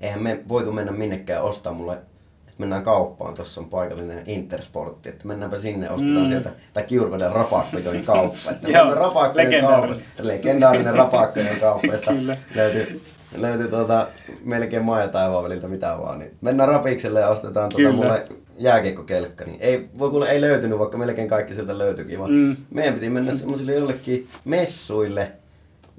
Eihän 0.00 0.22
me 0.22 0.40
voitu 0.48 0.72
mennä 0.72 0.92
minnekään 0.92 1.42
ostaa 1.42 1.72
mulle, 1.72 1.92
että 1.94 2.58
mennään 2.58 2.82
kauppaan, 2.82 3.34
tuossa 3.34 3.60
on 3.60 3.68
paikallinen 3.68 4.22
Intersportti, 4.26 5.08
että 5.08 5.28
mennäänpä 5.28 5.56
sinne, 5.56 5.90
ostetaan 5.90 6.22
mm. 6.22 6.26
sieltä, 6.26 6.50
tai 6.72 6.82
Kiurveden 6.82 7.32
rapakkojen 7.32 8.04
kauppa. 8.04 8.50
Että 8.50 8.68
Joo, 8.78 8.94
rapakkojen 8.94 9.50
legendaarinen. 9.50 9.98
kauppa, 9.98 10.28
legendaarinen 10.28 10.94
rapakkojen 10.94 11.60
kauppa, 11.60 11.92
löytyy 12.54 13.02
löytyi 13.36 13.68
tuota, 13.68 14.06
melkein 14.44 14.84
maa 14.84 15.00
ja 15.00 15.08
taivaan 15.08 15.44
väliltä 15.44 15.68
mitä 15.68 15.96
vaan. 16.00 16.18
Niin 16.18 16.36
mennään 16.40 16.68
rapikselle 16.68 17.20
ja 17.20 17.28
ostetaan 17.28 17.68
tuota 17.68 17.92
mulle 17.92 18.26
jääkiekkokelkka. 18.58 19.44
Niin 19.44 19.60
ei, 19.60 19.88
voi 19.98 20.10
kuule, 20.10 20.30
ei 20.30 20.40
löytynyt, 20.40 20.78
vaikka 20.78 20.98
melkein 20.98 21.28
kaikki 21.28 21.54
sieltä 21.54 21.78
löytyikin. 21.78 22.18
Vaan 22.18 22.30
mm. 22.30 22.56
Meidän 22.70 22.94
piti 22.94 23.10
mennä 23.10 23.32
semmoisille 23.32 23.74
jollekin 23.74 24.28
messuille, 24.44 25.32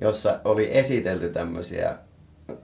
jossa 0.02 0.40
oli 0.46 0.78
esitelty 0.78 1.30
tämmöisiä 1.30 1.96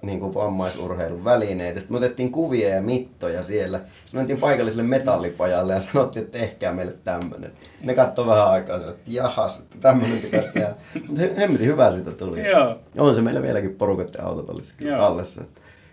niin 0.02 0.19
kuin 0.19 0.34
vammaisurheilun 0.34 1.24
välineitä. 1.24 1.80
Sitten 1.80 1.93
me 1.93 1.98
otettiin 1.98 2.32
kuvia 2.32 2.69
ja 2.69 2.82
mittoja 2.82 3.43
siellä. 3.43 3.78
Sitten 3.78 3.93
me 4.13 4.17
mentiin 4.17 4.39
paikalliselle 4.39 4.84
metallipajalle 4.84 5.74
ja 5.74 5.80
sanottiin, 5.80 6.26
että 6.26 6.38
tehkää 6.38 6.74
meille 6.74 6.95
tämmöinen. 7.04 7.52
Ne 7.84 7.93
katsoi 7.93 8.28
vähän 8.28 8.48
aikaa 8.48 8.78
että 8.78 9.12
jahas, 9.12 9.60
että 9.60 9.78
tämmöinen 9.82 10.17
pitäisi 10.17 10.50
tehdä. 10.54 10.76
Mutta 11.08 11.21
hemmetin 11.38 11.67
hyvä 11.67 11.91
siitä 11.91 12.12
tuli. 12.12 12.50
Joo. 12.50 12.80
On 12.98 13.15
se 13.15 13.21
meillä 13.21 13.41
vieläkin 13.41 13.76
porukat 13.76 14.13
ja 14.13 14.26
autot 14.26 14.50
olisi 14.50 14.76
tallessa. 14.98 15.41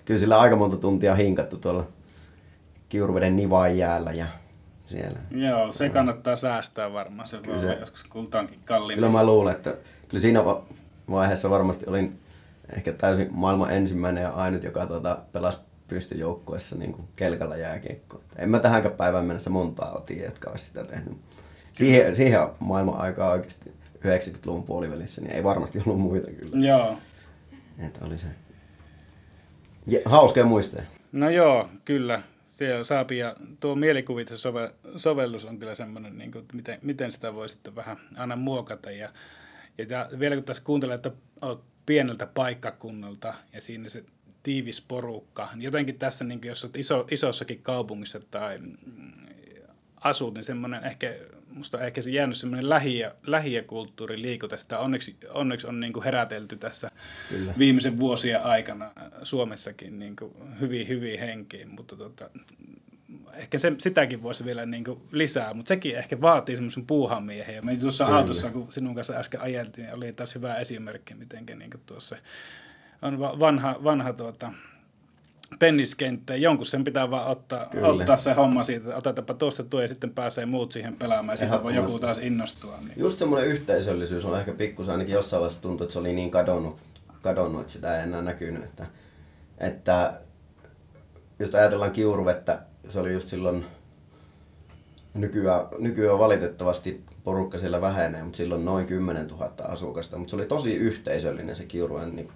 Kyllä 0.04 0.20
sillä 0.20 0.40
aika 0.40 0.56
monta 0.56 0.76
tuntia 0.76 1.14
hinkattu 1.14 1.56
tuolla 1.56 1.86
Kiurveden 2.88 3.36
Nivain 3.36 3.78
jäällä 3.78 4.12
ja 4.12 4.26
siellä. 4.86 5.18
Joo, 5.30 5.72
se 5.72 5.88
kannattaa 5.88 6.36
säästää 6.36 6.92
varmaan. 6.92 7.28
Se 7.28 7.36
kyllä 7.36 7.58
se, 7.58 7.76
joskus 7.80 8.04
kultaankin 8.04 8.58
kalliimpi. 8.64 8.94
Kyllä 8.94 9.08
mä 9.08 9.26
luulen, 9.26 9.54
että 9.54 9.74
kyllä 10.08 10.20
siinä 10.20 10.44
vaiheessa 11.10 11.50
varmasti 11.50 11.86
olin 11.88 12.18
ehkä 12.76 12.92
täysin 12.92 13.28
maailman 13.30 13.72
ensimmäinen 13.72 14.22
ja 14.22 14.30
ainut, 14.30 14.64
joka 14.64 14.86
tuota, 14.86 15.18
pelasi 15.32 15.58
pystyjoukkueessa 15.88 16.76
niin 16.76 16.92
kuin 16.92 17.08
kelkalla 17.16 17.56
jääkiekkoa. 17.56 18.20
En 18.36 18.50
mä 18.50 18.58
tähänkään 18.58 18.94
päivään 18.94 19.24
mennessä 19.24 19.50
montaa 19.50 20.00
tiedä, 20.06 20.24
jotka 20.24 20.50
olisi 20.50 20.64
sitä 20.64 20.84
tehnyt. 20.84 21.18
Siihen, 21.72 22.14
siihen 22.16 22.40
maailman 22.58 22.98
aikaa 22.98 23.32
oikeasti 23.32 23.72
90-luvun 24.04 24.62
puolivälissä, 24.62 25.20
niin 25.20 25.32
ei 25.32 25.44
varmasti 25.44 25.82
ollut 25.86 26.00
muita 26.00 26.30
kyllä. 26.30 26.66
Joo. 26.66 26.98
Että 27.78 28.04
oli 28.04 28.18
se 28.18 28.26
ja, 29.86 30.00
hauskoja 30.04 30.46
muisteja. 30.46 30.84
No 31.12 31.30
joo, 31.30 31.68
kyllä. 31.84 32.22
Se 32.48 32.68
saapi 32.82 33.18
ja 33.18 33.36
tuo 33.60 33.74
mielikuvitus-sovellus 33.74 35.44
on 35.44 35.58
kyllä 35.58 35.74
semmoinen, 35.74 36.18
niin 36.18 36.32
kuin, 36.32 36.44
miten, 36.52 36.78
miten 36.82 37.12
sitä 37.12 37.34
voi 37.34 37.48
sitten 37.48 37.76
vähän 37.76 37.96
aina 38.16 38.36
muokata. 38.36 38.90
Ja, 38.90 39.08
ja 39.78 40.08
vielä 40.18 40.34
kun 40.34 40.44
tässä 40.44 40.62
kuuntelee, 40.64 40.94
että 40.94 41.10
olet 41.42 41.60
pieneltä 41.86 42.26
paikkakunnalta 42.26 43.34
ja 43.52 43.60
siinä 43.60 43.88
se 43.88 44.04
tiivis 44.42 44.80
porukka, 44.80 45.48
jotenkin 45.56 45.98
tässä, 45.98 46.24
niin 46.24 46.40
jos 46.44 46.64
olet 46.64 46.76
iso, 46.76 47.06
isossakin 47.10 47.62
kaupungissa 47.62 48.20
tai 48.30 48.58
mm, 48.58 49.12
asut, 49.96 50.34
niin 50.34 50.44
semmoinen 50.44 50.84
ehkä, 50.84 51.14
musta 51.54 51.78
on 51.78 51.84
ehkä 51.84 52.02
se 52.02 52.10
jäänyt 52.10 52.36
semmoinen 52.36 52.68
lähiö, 52.68 53.14
lähiökulttuuri 53.26 54.22
liikuta. 54.22 54.56
Sitä 54.56 54.78
onneksi, 54.78 55.16
onneksi 55.28 55.66
on 55.66 55.80
niin 55.80 55.92
kuin 55.92 56.04
herätelty 56.04 56.56
tässä 56.56 56.90
Kyllä. 57.28 57.54
viimeisen 57.58 57.98
vuosien 57.98 58.42
aikana 58.42 58.90
Suomessakin 59.22 59.98
niin 59.98 60.16
kuin 60.16 60.60
hyvin, 60.60 60.88
hyvin 60.88 61.18
henkiin, 61.20 61.68
mutta 61.68 61.96
tota, 61.96 62.30
ehkä 63.36 63.58
se, 63.58 63.72
sitäkin 63.78 64.22
voisi 64.22 64.44
vielä 64.44 64.66
niin 64.66 64.84
kuin 64.84 65.00
lisää, 65.12 65.54
mutta 65.54 65.68
sekin 65.68 65.96
ehkä 65.96 66.20
vaatii 66.20 66.56
semmoisen 66.56 66.86
puuhamiehen. 66.86 67.56
Ja 67.56 67.62
me 67.62 67.76
tuossa 67.76 68.04
Kyllä. 68.04 68.18
autossa, 68.18 68.50
kun 68.50 68.72
sinun 68.72 68.94
kanssa 68.94 69.14
äsken 69.14 69.40
ajeltiin, 69.40 69.84
niin 69.84 69.94
oli 69.94 70.12
taas 70.12 70.34
hyvä 70.34 70.56
esimerkki, 70.56 71.14
miten 71.14 71.46
niin 71.46 71.70
tuossa 71.86 72.16
on 73.02 73.20
vanha, 73.20 73.76
vanha 73.84 74.12
tuota, 74.12 74.52
tenniskenttä. 75.58 76.36
Jonkun 76.36 76.66
sen 76.66 76.84
pitää 76.84 77.10
vaan 77.10 77.26
ottaa, 77.26 77.70
ottaa 77.82 78.16
se 78.16 78.32
homma 78.32 78.62
siitä, 78.62 78.84
että 78.84 78.96
otetaanpa 78.96 79.34
tuosta 79.34 79.64
tuo 79.64 79.82
ja 79.82 79.88
sitten 79.88 80.10
pääsee 80.10 80.46
muut 80.46 80.72
siihen 80.72 80.96
pelaamaan 80.96 81.32
ja 81.32 81.36
sitten 81.36 81.62
voi 81.62 81.74
joku 81.74 81.98
taas 81.98 82.18
innostua. 82.18 82.78
Niin. 82.80 82.92
Just 82.96 83.18
semmoinen 83.18 83.48
yhteisöllisyys 83.48 84.24
on 84.24 84.38
ehkä 84.38 84.52
pikkusen 84.52 84.92
ainakin 84.92 85.14
jossain 85.14 85.40
vaiheessa 85.40 85.62
tuntuu, 85.62 85.84
että 85.84 85.92
se 85.92 85.98
oli 85.98 86.12
niin 86.12 86.30
kadonnut, 86.30 86.78
kadonnut 87.22 87.60
että 87.60 87.72
sitä 87.72 87.96
ei 87.96 88.02
enää 88.02 88.22
näkynyt. 88.22 88.64
Että, 88.64 88.86
että 89.58 90.12
just 91.38 91.54
ajatellaan 91.54 91.90
kiuruvettä, 91.90 92.62
se 92.92 93.00
oli 93.00 93.12
just 93.12 93.28
silloin, 93.28 93.64
nykyään, 95.14 95.66
nykyään 95.78 96.18
valitettavasti 96.18 97.04
porukka 97.24 97.58
siellä 97.58 97.80
vähenee, 97.80 98.22
mutta 98.22 98.36
silloin 98.36 98.64
noin 98.64 98.86
10 98.86 99.26
000 99.26 99.52
asukasta. 99.64 100.18
Mutta 100.18 100.30
se 100.30 100.36
oli 100.36 100.46
tosi 100.46 100.74
yhteisöllinen 100.74 101.56
se 101.56 101.64
kiuruen 101.64 102.16
niin 102.16 102.28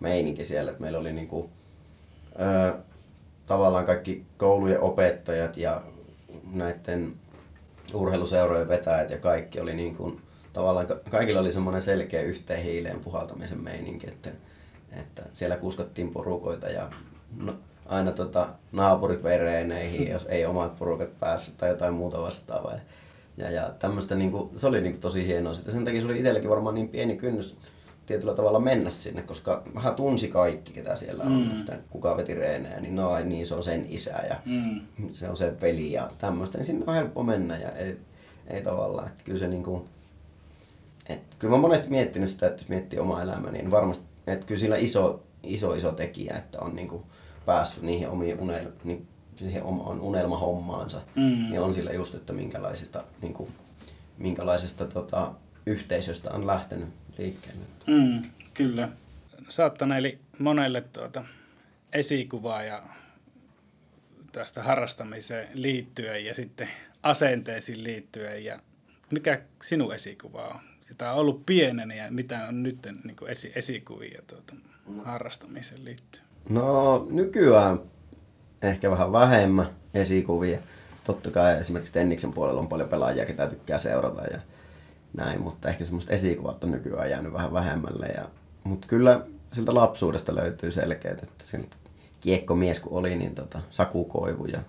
meininki 0.00 0.44
siellä, 0.44 0.70
että 0.70 0.82
meillä 0.82 0.98
oli 0.98 1.12
niin 1.12 1.28
kuin, 1.28 1.50
ö, 2.40 2.78
tavallaan 3.46 3.84
kaikki 3.84 4.26
koulujen 4.36 4.80
opettajat 4.80 5.56
ja 5.56 5.82
näiden 6.52 7.14
urheiluseurojen 7.94 8.68
vetäjät 8.68 9.10
ja 9.10 9.18
kaikki 9.18 9.60
oli 9.60 9.74
niin 9.74 9.96
kuin, 9.96 10.20
tavallaan 10.52 10.86
kaikilla 11.10 11.40
oli 11.40 11.52
semmoinen 11.52 11.82
selkeä 11.82 12.22
yhteen 12.22 12.62
hiileen 12.62 13.00
puhaltamisen 13.00 13.64
meininki, 13.64 14.08
että, 14.08 14.30
että 14.92 15.22
siellä 15.32 15.56
kuskattiin 15.56 16.10
porukoita 16.10 16.68
ja 16.68 16.90
no, 17.36 17.54
aina 17.90 18.12
tota, 18.12 18.48
naapurit 18.72 19.22
vereeneihin, 19.22 20.10
jos 20.10 20.26
ei 20.28 20.46
omat 20.46 20.76
porukat 20.76 21.20
päässyt 21.20 21.56
tai 21.56 21.68
jotain 21.68 21.94
muuta 21.94 22.22
vastaavaa. 22.22 22.74
Ja, 23.36 23.50
ja 23.50 23.70
tämmöistä, 23.78 24.14
niin 24.14 24.30
kuin, 24.30 24.58
se 24.58 24.66
oli 24.66 24.80
niin 24.80 24.92
kuin, 24.92 25.00
tosi 25.00 25.26
hienoa. 25.26 25.54
Sitten 25.54 25.74
sen 25.74 25.84
takia 25.84 26.00
se 26.00 26.06
oli 26.06 26.18
itselläkin 26.18 26.50
varmaan 26.50 26.74
niin 26.74 26.88
pieni 26.88 27.16
kynnys 27.16 27.56
tietyllä 28.06 28.34
tavalla 28.34 28.60
mennä 28.60 28.90
sinne, 28.90 29.22
koska 29.22 29.62
vähän 29.74 29.94
tunsi 29.94 30.28
kaikki, 30.28 30.72
ketä 30.72 30.96
siellä 30.96 31.24
on, 31.24 31.32
mm. 31.32 31.60
että 31.60 31.78
kuka 31.90 32.16
veti 32.16 32.34
reenejä, 32.34 32.80
niin 32.80 32.96
no 32.96 33.18
niin 33.24 33.46
se 33.46 33.54
on 33.54 33.62
sen 33.62 33.86
isä 33.88 34.22
ja 34.28 34.36
mm. 34.46 34.80
se 35.10 35.28
on 35.28 35.36
sen 35.36 35.60
veli 35.60 35.92
ja 35.92 36.10
tämmöistä, 36.18 36.58
niin 36.58 36.66
sinne 36.66 36.84
on 36.86 36.94
helppo 36.94 37.22
mennä 37.22 37.58
ja 37.58 37.70
ei, 37.70 37.98
ei 38.46 38.62
tavallaan, 38.62 39.08
että 39.08 39.24
kyllä 39.24 39.38
se 39.38 39.48
niin 39.48 39.62
kuin, 39.62 39.84
että 41.08 41.36
kyllä 41.38 41.50
mä 41.50 41.54
oon 41.54 41.60
monesti 41.60 41.90
miettinyt 41.90 42.30
sitä, 42.30 42.46
että 42.46 42.62
jos 42.62 42.68
miettii 42.68 42.98
omaa 42.98 43.22
elämää, 43.22 43.52
niin 43.52 43.70
varmasti, 43.70 44.04
että 44.26 44.46
kyllä 44.46 44.60
sillä 44.60 44.76
iso, 44.76 45.22
iso, 45.42 45.74
iso 45.74 45.92
tekijä, 45.92 46.36
että 46.38 46.60
on 46.60 46.76
niin 46.76 46.88
kuin 46.88 47.02
päässyt 47.46 47.82
niihin 47.82 48.08
omiin 48.08 48.38
unel, 48.38 48.66
niin 48.84 49.08
siihen 49.36 49.62
omaan 49.62 50.00
unelmahommaansa, 50.00 51.00
mm. 51.14 51.22
niin 51.22 51.60
on 51.60 51.74
sillä 51.74 51.92
just, 51.92 52.14
että 52.14 52.32
minkälaisista, 52.32 53.04
niin 53.22 53.34
kuin, 53.34 53.52
minkälaisesta 54.18 54.84
tota, 54.84 55.34
yhteisöstä 55.66 56.30
on 56.30 56.46
lähtenyt 56.46 56.88
liikkeelle. 57.18 57.64
Mm, 57.86 58.22
kyllä. 58.54 58.88
Saattaneeli 59.48 60.18
monelle 60.38 60.80
tuota 60.80 61.24
esikuvaa 61.92 62.62
ja 62.62 62.84
tästä 64.32 64.62
harrastamiseen 64.62 65.48
liittyen 65.54 66.24
ja 66.24 66.34
sitten 66.34 66.68
asenteisiin 67.02 67.84
liittyen. 67.84 68.44
Ja 68.44 68.60
mikä 69.10 69.40
sinun 69.62 69.94
esikuva 69.94 70.48
on? 70.48 70.60
Tämä 70.98 71.12
on 71.12 71.18
ollut 71.18 71.46
pienenä 71.46 71.94
ja 71.94 72.10
mitä 72.10 72.48
on 72.48 72.62
nyt 72.62 72.78
niin 73.04 73.16
esi- 73.28 73.52
esikuvia 73.54 74.22
tuota, 74.26 74.54
harrastamiseen 75.04 75.84
liittyen? 75.84 76.29
No 76.48 77.06
nykyään 77.10 77.80
ehkä 78.62 78.90
vähän 78.90 79.12
vähemmän 79.12 79.76
esikuvia. 79.94 80.58
Totta 81.04 81.30
kai 81.30 81.58
esimerkiksi 81.58 81.92
Tenniksen 81.92 82.32
puolella 82.32 82.60
on 82.60 82.68
paljon 82.68 82.88
pelaajia, 82.88 83.26
ketä 83.26 83.46
tykkää 83.46 83.78
seurata 83.78 84.22
ja 84.24 84.40
näin, 85.14 85.40
mutta 85.40 85.68
ehkä 85.68 85.84
semmoista 85.84 86.12
esikuvat 86.12 86.64
on 86.64 86.70
nykyään 86.70 87.10
jäänyt 87.10 87.32
vähän 87.32 87.52
vähemmälle. 87.52 88.06
Ja, 88.06 88.24
mutta 88.64 88.86
kyllä 88.86 89.26
siltä 89.46 89.74
lapsuudesta 89.74 90.34
löytyy 90.34 90.72
selkeät, 90.72 91.22
että 91.22 91.44
siltä 91.44 91.76
kiekkomies 92.20 92.78
kun 92.78 92.98
oli, 92.98 93.16
niin 93.16 93.34
tota, 93.34 93.60
Saku 93.70 94.04
Koivu 94.04 94.46
ja 94.46 94.60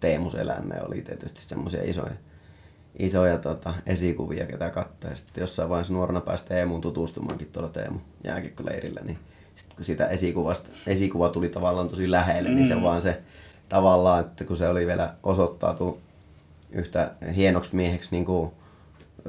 Teemu 0.00 0.30
Selänne 0.30 0.82
oli 0.82 1.02
tietysti 1.02 1.42
semmoisia 1.42 1.82
isoja, 1.84 2.14
isoja 2.98 3.38
tota, 3.38 3.74
esikuvia, 3.86 4.46
ketä 4.46 4.70
katsoi. 4.70 5.16
Sitten 5.16 5.42
jossain 5.42 5.68
vaiheessa 5.68 5.92
nuorena 5.92 6.20
pääsi 6.20 6.44
Teemuun 6.44 6.80
tutustumaankin 6.80 7.48
tuolla 7.48 7.70
Teemu 7.70 7.98
jääkiekkoleirillä, 8.24 9.00
niin 9.04 9.18
sitten 9.62 9.76
kun 9.76 9.84
sitä 9.84 10.06
esikuvasta, 10.06 10.70
esikuva 10.86 11.28
tuli 11.28 11.48
tavallaan 11.48 11.88
tosi 11.88 12.10
lähelle, 12.10 12.48
mm. 12.48 12.54
niin 12.54 12.66
se 12.66 12.74
mm. 12.74 12.82
vaan 12.82 13.02
se 13.02 13.22
tavallaan, 13.68 14.20
että 14.20 14.44
kun 14.44 14.56
se 14.56 14.68
oli 14.68 14.86
vielä 14.86 15.14
osoittautu 15.22 16.00
yhtä 16.72 17.12
hienoksi 17.36 17.76
mieheksi 17.76 18.08
niin 18.10 18.24
kuin, 18.24 18.50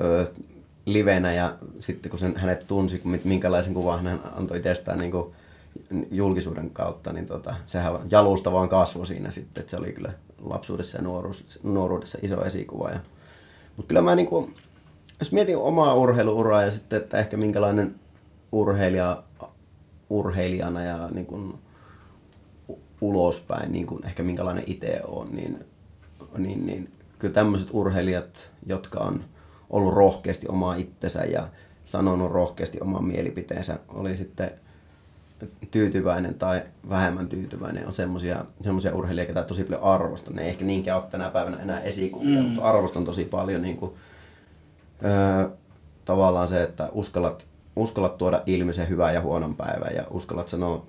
ö, 0.01 0.31
livenä 0.85 1.33
ja 1.33 1.55
sitten 1.79 2.09
kun 2.09 2.19
sen, 2.19 2.37
hänet 2.37 2.67
tunsi, 2.67 3.01
minkälaisen 3.23 3.73
kuvan 3.73 4.05
hän 4.05 4.19
antoi 4.35 4.57
itsestään 4.57 4.99
niin 4.99 5.11
kuin 5.11 5.33
julkisuuden 6.11 6.69
kautta, 6.69 7.13
niin 7.13 7.25
tota, 7.25 7.55
sehän 7.65 7.93
jalusta 8.11 8.51
vaan 8.51 8.69
kasvoi 8.69 9.07
siinä 9.07 9.31
sitten, 9.31 9.61
että 9.61 9.71
se 9.71 9.77
oli 9.77 9.93
kyllä 9.93 10.13
lapsuudessa 10.41 10.97
ja 10.97 11.03
nuoruudessa, 11.03 11.59
nuoruudessa 11.63 12.17
iso 12.21 12.45
esikuva. 12.45 12.89
Ja, 12.89 12.99
mutta 13.77 13.87
kyllä 13.87 14.01
mä 14.01 14.15
niin 14.15 14.27
kuin, 14.27 14.55
jos 15.19 15.31
mietin 15.31 15.57
omaa 15.57 15.93
urheiluuraa 15.93 16.63
ja 16.63 16.71
sitten, 16.71 17.01
että 17.01 17.17
ehkä 17.17 17.37
minkälainen 17.37 17.95
urheilija, 18.51 19.23
urheilijana 20.09 20.83
ja 20.83 21.07
niin 21.07 21.25
kuin 21.25 21.53
ulospäin, 23.01 23.71
niin 23.71 23.87
kuin 23.87 24.05
ehkä 24.05 24.23
minkälainen 24.23 24.63
itse 24.67 25.01
on, 25.07 25.29
niin, 25.31 25.65
niin, 26.37 26.65
niin 26.65 26.91
kyllä 27.19 27.33
tämmöiset 27.33 27.69
urheilijat, 27.71 28.51
jotka 28.65 28.99
on 28.99 29.23
ollut 29.69 29.93
rohkeasti 29.93 30.47
omaa 30.47 30.75
itsensä 30.75 31.23
ja 31.23 31.47
sanonut 31.85 32.31
rohkeasti 32.31 32.77
oman 32.81 33.05
mielipiteensä, 33.05 33.79
oli 33.87 34.17
sitten 34.17 34.51
tyytyväinen 35.71 36.33
tai 36.33 36.63
vähemmän 36.89 37.27
tyytyväinen, 37.27 37.87
on 37.87 37.93
semmoisia 37.93 38.93
urheilijoita, 38.93 39.31
joita 39.31 39.47
tosi 39.47 39.63
paljon 39.63 39.83
arvostan. 39.83 40.35
Ne 40.35 40.41
ei 40.41 40.49
ehkä 40.49 40.65
niinkään 40.65 41.01
ole 41.01 41.11
tänä 41.11 41.29
päivänä 41.29 41.57
enää 41.57 41.79
esikuvia, 41.79 42.41
mm. 42.41 42.45
mutta 42.45 42.69
arvostan 42.69 43.05
tosi 43.05 43.25
paljon 43.25 43.61
niin 43.61 43.77
kuin, 43.77 43.91
öö, 45.05 45.49
tavallaan 46.05 46.47
se, 46.47 46.63
että 46.63 46.89
uskallat, 46.91 47.47
uskallat 47.75 48.17
tuoda 48.17 48.43
ilmi 48.45 48.73
se 48.73 48.89
hyvä 48.89 49.11
ja 49.11 49.21
huonon 49.21 49.55
päivän 49.55 49.95
ja 49.95 50.03
uskallat 50.09 50.47
sanoa 50.47 50.85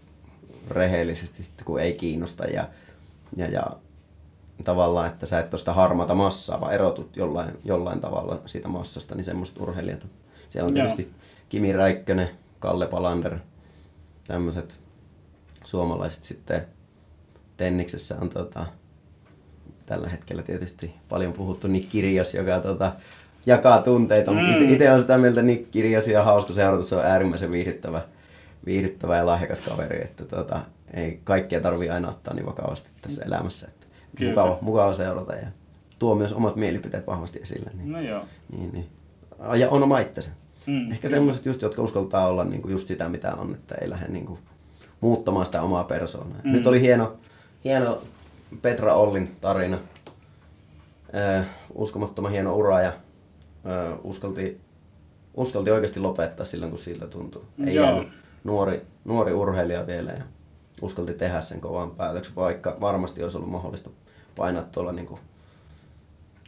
rehellisesti 0.68 1.42
sitten, 1.42 1.64
kun 1.66 1.80
ei 1.80 1.92
kiinnosta 1.92 2.44
ja, 2.44 2.68
ja, 3.36 3.48
ja 3.48 3.64
tavallaan, 4.64 5.06
että 5.06 5.26
sä 5.26 5.38
et 5.38 5.54
ole 5.54 5.58
sitä 5.58 5.72
harmaata 5.72 6.14
massaa, 6.14 6.60
vaan 6.60 6.72
erotut 6.72 7.16
jollain, 7.16 7.58
jollain 7.64 8.00
tavalla 8.00 8.42
siitä 8.46 8.68
massasta, 8.68 9.14
niin 9.14 9.24
semmoiset 9.24 9.60
urheilijat. 9.60 10.06
Se 10.48 10.62
on 10.62 10.74
tietysti 10.74 11.02
Joo. 11.02 11.12
Kimi 11.48 11.72
Räikkönen, 11.72 12.28
Kalle 12.58 12.86
Palander, 12.86 13.38
tämmöiset 14.26 14.80
suomalaiset 15.64 16.22
sitten 16.22 16.66
Tenniksessä 17.56 18.16
on 18.20 18.28
tota, 18.28 18.66
tällä 19.86 20.08
hetkellä 20.08 20.42
tietysti 20.42 20.94
paljon 21.08 21.32
puhuttu 21.32 21.68
Nick 21.68 21.88
Kirjos, 21.88 22.34
joka 22.34 22.60
tota, 22.60 22.92
jakaa 23.46 23.82
tunteita, 23.82 24.30
mm. 24.30 24.36
mutta 24.36 24.64
itse 24.64 24.92
on 24.92 25.00
sitä 25.00 25.18
mieltä 25.18 25.42
Nick 25.42 25.70
Kirjosia 25.70 26.24
hauska 26.24 26.52
seurata, 26.52 26.82
se 26.82 26.96
on 26.96 27.04
äärimmäisen 27.04 27.50
viihdyttävä, 27.50 28.02
viihdyttävä 28.66 29.16
ja 29.16 29.26
lahjakas 29.26 29.60
kaveri, 29.60 30.02
että 30.02 30.24
tota, 30.24 30.60
ei 30.94 31.20
kaikkea 31.24 31.60
tarvii 31.60 31.90
aina 31.90 32.08
ottaa 32.08 32.34
niin 32.34 32.46
vakavasti 32.46 32.90
tässä 33.00 33.22
elämässä. 33.24 33.66
Että 33.68 33.86
mukava, 34.24 34.58
mukava 34.60 34.92
seurata 34.92 35.34
ja 35.34 35.46
tuo 35.98 36.14
myös 36.14 36.32
omat 36.32 36.56
mielipiteet 36.56 37.06
vahvasti 37.06 37.38
esille. 37.42 37.70
Niin, 37.74 37.92
no 37.92 38.00
joo. 38.00 38.22
Niin, 38.52 38.72
niin. 38.72 38.88
Ja 39.54 39.70
on 39.70 39.82
oma 39.82 39.98
itsensä. 39.98 40.30
Mm. 40.66 40.90
Ehkä 40.90 41.08
semmoiset 41.08 41.46
just, 41.46 41.62
jotka 41.62 41.82
uskaltaa 41.82 42.26
olla 42.26 42.44
niin 42.44 42.62
kuin 42.62 42.72
just 42.72 42.88
sitä, 42.88 43.08
mitä 43.08 43.34
on, 43.34 43.54
että 43.54 43.74
ei 43.74 43.90
lähde 43.90 44.08
niin 44.08 44.26
kuin 44.26 44.38
muuttamaan 45.00 45.46
sitä 45.46 45.62
omaa 45.62 45.84
persoonaa. 45.84 46.38
Mm. 46.44 46.52
Nyt 46.52 46.66
oli 46.66 46.80
hieno, 46.80 47.16
hieno 47.64 48.02
Petra 48.62 48.94
Ollin 48.94 49.36
tarina. 49.40 49.78
Äh, 51.38 51.46
uskomattoman 51.74 52.32
hieno 52.32 52.54
ura 52.54 52.80
ja 52.80 52.92
uskalti, 54.04 54.60
uskalti 55.34 55.70
oikeasti 55.70 56.00
lopettaa 56.00 56.46
silloin, 56.46 56.70
kun 56.70 56.78
siltä 56.78 57.06
tuntuu. 57.06 57.44
Ei 57.66 57.74
Joo. 57.74 58.04
nuori, 58.44 58.86
nuori 59.04 59.32
urheilija 59.32 59.86
vielä 59.86 60.12
ja 60.12 60.24
uskalti 60.82 61.14
tehdä 61.14 61.40
sen 61.40 61.60
kovan 61.60 61.90
päätöksen, 61.90 62.36
vaikka 62.36 62.76
varmasti 62.80 63.22
olisi 63.22 63.36
ollut 63.36 63.50
mahdollista 63.50 63.90
painaa 64.36 64.62
tuolla 64.62 64.92
niin 64.92 65.06
kuin 65.06 65.20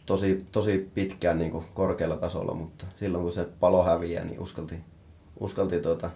tosi, 0.07 0.47
tosi 0.53 0.91
pitkään 0.95 1.39
niin 1.39 1.51
kuin 1.51 1.65
korkealla 1.75 2.17
tasolla, 2.17 2.55
mutta 2.55 2.87
silloin 2.95 3.23
kun 3.23 3.33
se 3.33 3.45
palo 3.61 3.85
häviää, 3.85 4.25
niin 4.25 4.41
uskalti, 4.41 4.75
uskalti 5.41 5.81
tuota, 5.81 6.11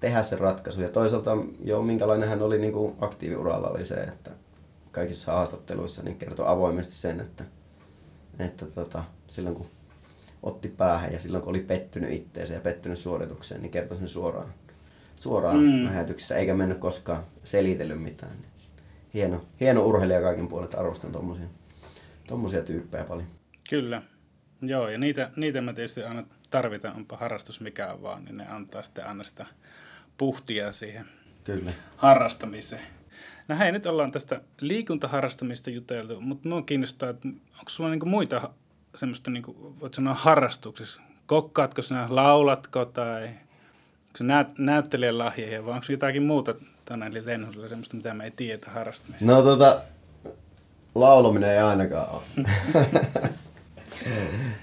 tehdä 0.00 0.22
se 0.22 0.36
ratkaisu. 0.36 0.82
Ja 0.82 0.88
toisaalta 0.88 1.36
jo 1.64 1.82
minkälainen 1.82 2.28
hän 2.28 2.42
oli 2.42 2.58
niin 2.58 2.72
kuin 2.72 2.96
aktiiviuralla 3.00 3.68
oli 3.68 3.84
se, 3.84 3.94
että 3.94 4.30
kaikissa 4.92 5.32
haastatteluissa 5.32 6.02
niin 6.02 6.16
kertoi 6.16 6.48
avoimesti 6.48 6.94
sen, 6.94 7.20
että, 7.20 7.44
että 8.38 8.66
tota, 8.66 9.04
silloin 9.28 9.56
kun 9.56 9.66
otti 10.42 10.68
päähän 10.68 11.12
ja 11.12 11.20
silloin 11.20 11.42
kun 11.42 11.50
oli 11.50 11.60
pettynyt 11.60 12.12
itteensä 12.12 12.54
ja 12.54 12.60
pettynyt 12.60 12.98
suoritukseen, 12.98 13.62
niin 13.62 13.70
kertoi 13.70 13.96
sen 13.96 14.08
suoraan, 14.08 14.48
suoraan 15.16 15.60
mm. 15.60 15.84
lähetyksessä, 15.84 16.36
eikä 16.36 16.54
mennyt 16.54 16.78
koskaan 16.78 17.24
selitellyt 17.44 18.02
mitään. 18.02 18.32
Hieno, 19.14 19.44
hieno 19.60 19.84
urheilija 19.84 20.20
kaikin 20.20 20.48
puolet, 20.48 20.74
arvostan 20.74 21.12
tuommoisia 21.12 21.46
tommosia 22.30 22.62
tyyppejä 22.62 23.04
paljon. 23.04 23.26
Kyllä. 23.70 24.02
Joo, 24.62 24.88
ja 24.88 24.98
niitä, 24.98 25.30
niitä 25.36 25.60
mä 25.60 25.72
tietysti 25.72 26.02
aina 26.02 26.24
tarvitaan, 26.50 26.96
onpa 26.96 27.16
harrastus 27.16 27.60
mikä 27.60 27.92
on 27.92 28.02
vaan, 28.02 28.24
niin 28.24 28.36
ne 28.36 28.48
antaa 28.48 28.82
sitten 28.82 29.06
aina 29.06 29.24
sitä 29.24 29.46
puhtia 30.18 30.72
siihen 30.72 31.06
Kyllä. 31.44 31.72
harrastamiseen. 31.96 32.82
No 33.48 33.58
hei, 33.58 33.72
nyt 33.72 33.86
ollaan 33.86 34.12
tästä 34.12 34.40
liikuntaharrastamista 34.60 35.70
juteltu, 35.70 36.20
mutta 36.20 36.48
minua 36.48 36.62
kiinnostaa, 36.62 37.10
että 37.10 37.28
onko 37.28 37.68
sulla 37.68 37.90
niinku 37.90 38.06
muita 38.06 38.50
semmoista, 38.94 39.30
niinku, 39.30 39.76
voit 39.80 39.94
sanoa 39.94 40.14
harrastuksissa? 40.14 41.00
Kokkaatko 41.26 41.82
sinä, 41.82 42.06
laulatko 42.08 42.84
tai 42.84 43.22
onko 43.22 44.18
se 44.18 44.24
näyt, 44.24 44.58
näyttelijän 44.58 45.18
lahjeja 45.18 45.64
vai 45.64 45.74
onko 45.74 45.86
jotakin 45.88 46.22
muuta 46.22 46.54
tänne 46.84 47.06
eli 47.06 47.22
semmoista, 47.68 47.96
mitä 47.96 48.14
me 48.14 48.24
ei 48.24 48.30
tiedä 48.30 48.66
harrastamista? 48.66 49.24
No 49.24 49.42
tota, 49.42 49.80
laulaminen 50.94 51.50
ei 51.50 51.58
ainakaan 51.58 52.08
ole. 52.10 52.22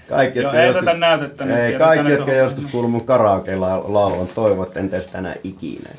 kaikki, 0.08 0.38
Joo, 0.38 0.52
ei 0.52 0.66
joskus, 0.66 0.98
näytettä. 0.98 1.44
Ei, 1.44 1.78
kaikki, 1.78 2.10
jotka 2.10 2.24
tuohon. 2.24 2.42
joskus 2.42 2.66
kuuluu 2.66 2.90
mun 2.90 3.06
karaoke 3.06 3.56
laulun, 3.56 4.28
toivovat, 4.28 4.76
en 4.76 4.88
tee 4.88 5.00
sitä 5.00 5.18
enää 5.18 5.36
ikinä. 5.44 5.90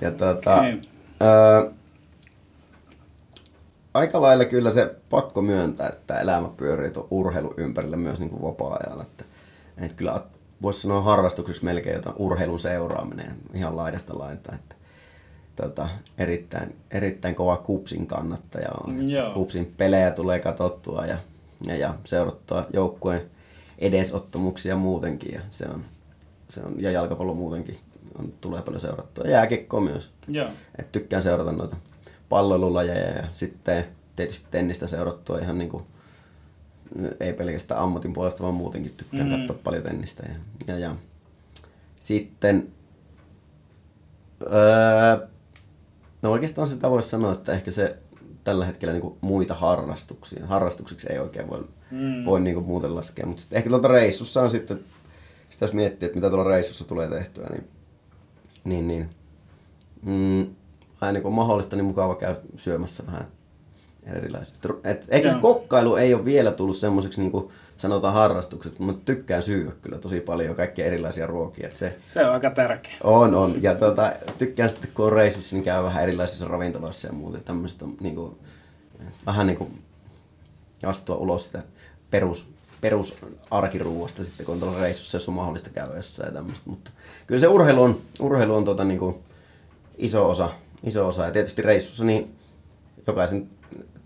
Ja 0.00 0.10
tota, 0.10 0.54
okay. 0.54 0.78
Aika 3.94 4.22
lailla 4.22 4.44
kyllä 4.44 4.70
se 4.70 4.94
pakko 5.10 5.42
myöntää, 5.42 5.88
että 5.88 6.20
elämä 6.20 6.48
pyörii 6.56 6.90
tuon 6.90 7.08
urheilun 7.10 7.54
ympärillä 7.56 7.96
myös 7.96 8.20
niin 8.20 8.30
kuin 8.30 8.42
vapaa-ajalla. 8.42 9.02
Että, 9.02 9.24
että 9.78 9.96
kyllä 9.96 10.22
voisi 10.62 10.80
sanoa 10.80 11.00
harrastukseksi 11.00 11.64
melkein 11.64 11.94
jotain 11.94 12.16
urheilun 12.18 12.58
seuraaminen 12.58 13.36
ihan 13.54 13.76
laidasta 13.76 14.18
lainta. 14.18 14.54
Että, 14.54 14.76
tota, 15.56 15.88
erittäin, 16.18 16.76
erittäin 16.90 17.34
kova 17.34 17.56
Kupsin 17.56 18.06
kannattaja 18.06 18.68
on. 18.84 18.96
Kupsin 19.34 19.74
pelejä 19.76 20.10
tulee 20.10 20.38
katsottua 20.38 21.06
ja, 21.06 21.16
ja, 21.66 21.76
ja 21.76 21.94
seurattua 22.04 22.66
joukkueen 22.72 23.30
edesottamuksia 23.78 24.76
muutenkin. 24.76 25.34
Ja, 25.34 25.40
se 25.50 25.66
on, 25.74 25.84
se 26.48 26.60
on, 26.60 26.74
ja 26.78 26.90
jalkapallo 26.90 27.34
muutenkin 27.34 27.76
on, 28.18 28.32
tulee 28.40 28.62
paljon 28.62 28.80
seurattua. 28.80 29.24
Ja 29.24 29.30
jääkekko 29.30 29.80
myös. 29.80 30.12
Joo. 30.28 30.48
Et 30.78 30.92
tykkään 30.92 31.22
seurata 31.22 31.52
noita 31.52 31.76
palloilulajeja 32.32 33.08
ja 33.08 33.24
sitten 33.30 33.84
tietysti 34.16 34.46
tennistä 34.50 34.86
seurattua 34.86 35.38
ihan 35.38 35.58
niin 35.58 35.70
kuin, 35.70 35.84
ei 37.20 37.32
pelkästään 37.32 37.80
ammatin 37.80 38.12
puolesta, 38.12 38.42
vaan 38.42 38.54
muutenkin 38.54 38.94
tykkään 38.96 39.28
mm. 39.28 39.36
katsoa 39.36 39.58
paljon 39.64 39.82
tennistä. 39.82 40.22
Ja, 40.28 40.34
ja, 40.74 40.78
ja. 40.78 40.96
Sitten 42.00 42.72
öö, 44.42 45.26
No 46.22 46.30
oikeastaan 46.30 46.66
sitä 46.66 46.90
voisi 46.90 47.08
sanoa, 47.08 47.32
että 47.32 47.52
ehkä 47.52 47.70
se 47.70 47.96
tällä 48.44 48.66
hetkellä 48.66 48.92
niin 48.94 49.16
muita 49.20 49.54
harrastuksia. 49.54 50.46
Harrastuksiksi 50.46 51.12
ei 51.12 51.18
oikein 51.18 51.48
voi, 51.48 51.68
mm. 51.90 52.24
voi 52.24 52.40
niin 52.40 52.64
muuten 52.64 52.94
laskea. 52.94 53.26
Mutta 53.26 53.42
ehkä 53.52 53.70
tuolta 53.70 53.88
reissussa 53.88 54.42
on 54.42 54.50
sitten, 54.50 54.80
sitä 55.50 55.64
jos 55.64 55.72
miettii, 55.72 56.06
että 56.06 56.16
mitä 56.16 56.30
tuolla 56.30 56.50
reissussa 56.50 56.84
tulee 56.84 57.08
tehtyä, 57.08 57.46
niin, 57.50 57.68
niin, 58.64 58.88
niin 58.88 59.10
mm, 60.02 60.54
aina 61.02 61.20
kun 61.20 61.32
mahdollista, 61.32 61.76
niin 61.76 61.84
mukava 61.84 62.14
käy 62.14 62.34
syömässä 62.56 63.06
vähän 63.06 63.26
erilaiset. 64.06 64.58
Et, 64.84 65.06
eikä 65.10 65.30
se 65.30 65.36
kokkailu 65.40 65.96
ei 65.96 66.14
ole 66.14 66.24
vielä 66.24 66.50
tullut 66.50 66.76
semmoiseksi 66.76 67.20
niin 67.20 67.30
kuin 67.30 67.48
sanotaan 67.76 68.14
harrastukseksi, 68.14 68.82
mutta 68.82 69.02
tykkään 69.04 69.42
syödä 69.42 69.70
kyllä 69.82 69.98
tosi 69.98 70.20
paljon 70.20 70.56
kaikkia 70.56 70.84
erilaisia 70.84 71.26
ruokia. 71.26 71.66
Et 71.68 71.76
se, 71.76 71.98
se 72.06 72.26
on 72.26 72.32
aika 72.32 72.50
tärkeä. 72.50 72.92
On, 73.04 73.34
on. 73.34 73.62
Ja 73.62 73.74
tota, 73.74 74.12
tykkään 74.38 74.70
sitten, 74.70 74.90
kun 74.94 75.06
on 75.06 75.12
reissussa, 75.12 75.56
niin 75.56 75.64
käy 75.64 75.82
vähän 75.82 76.02
erilaisissa 76.02 76.48
ravintoloissa 76.48 77.06
ja 77.08 77.12
muuta. 77.12 77.38
Tämmöistä 77.38 77.84
niin 78.00 78.14
kuin, 78.14 78.38
vähän 79.26 79.46
niin 79.46 79.58
kuin 79.58 79.82
astua 80.86 81.16
ulos 81.16 81.44
sitä 81.44 81.62
perus, 82.10 82.52
perus 82.80 83.14
arkiruuasta 83.50 84.24
sitten, 84.24 84.46
kun 84.46 84.52
on 84.52 84.60
tuolla 84.60 84.80
reissussa, 84.80 85.16
jos 85.16 85.28
on 85.28 85.34
mahdollista 85.34 85.70
käydä 85.70 85.96
jossain 85.96 86.26
ja 86.26 86.32
tämmöistä. 86.32 86.70
Mutta 86.70 86.90
kyllä 87.26 87.40
se 87.40 87.48
urheilu 87.48 87.82
on, 87.82 88.00
urheilu 88.20 88.54
on 88.54 88.64
tota, 88.64 88.84
niin 88.84 88.98
kuin 88.98 89.16
iso 89.98 90.30
osa, 90.30 90.48
iso 90.84 91.06
osa. 91.06 91.24
Ja 91.24 91.30
tietysti 91.30 91.62
reissussa 91.62 92.04
niin 92.04 92.36
jokaisen 93.06 93.48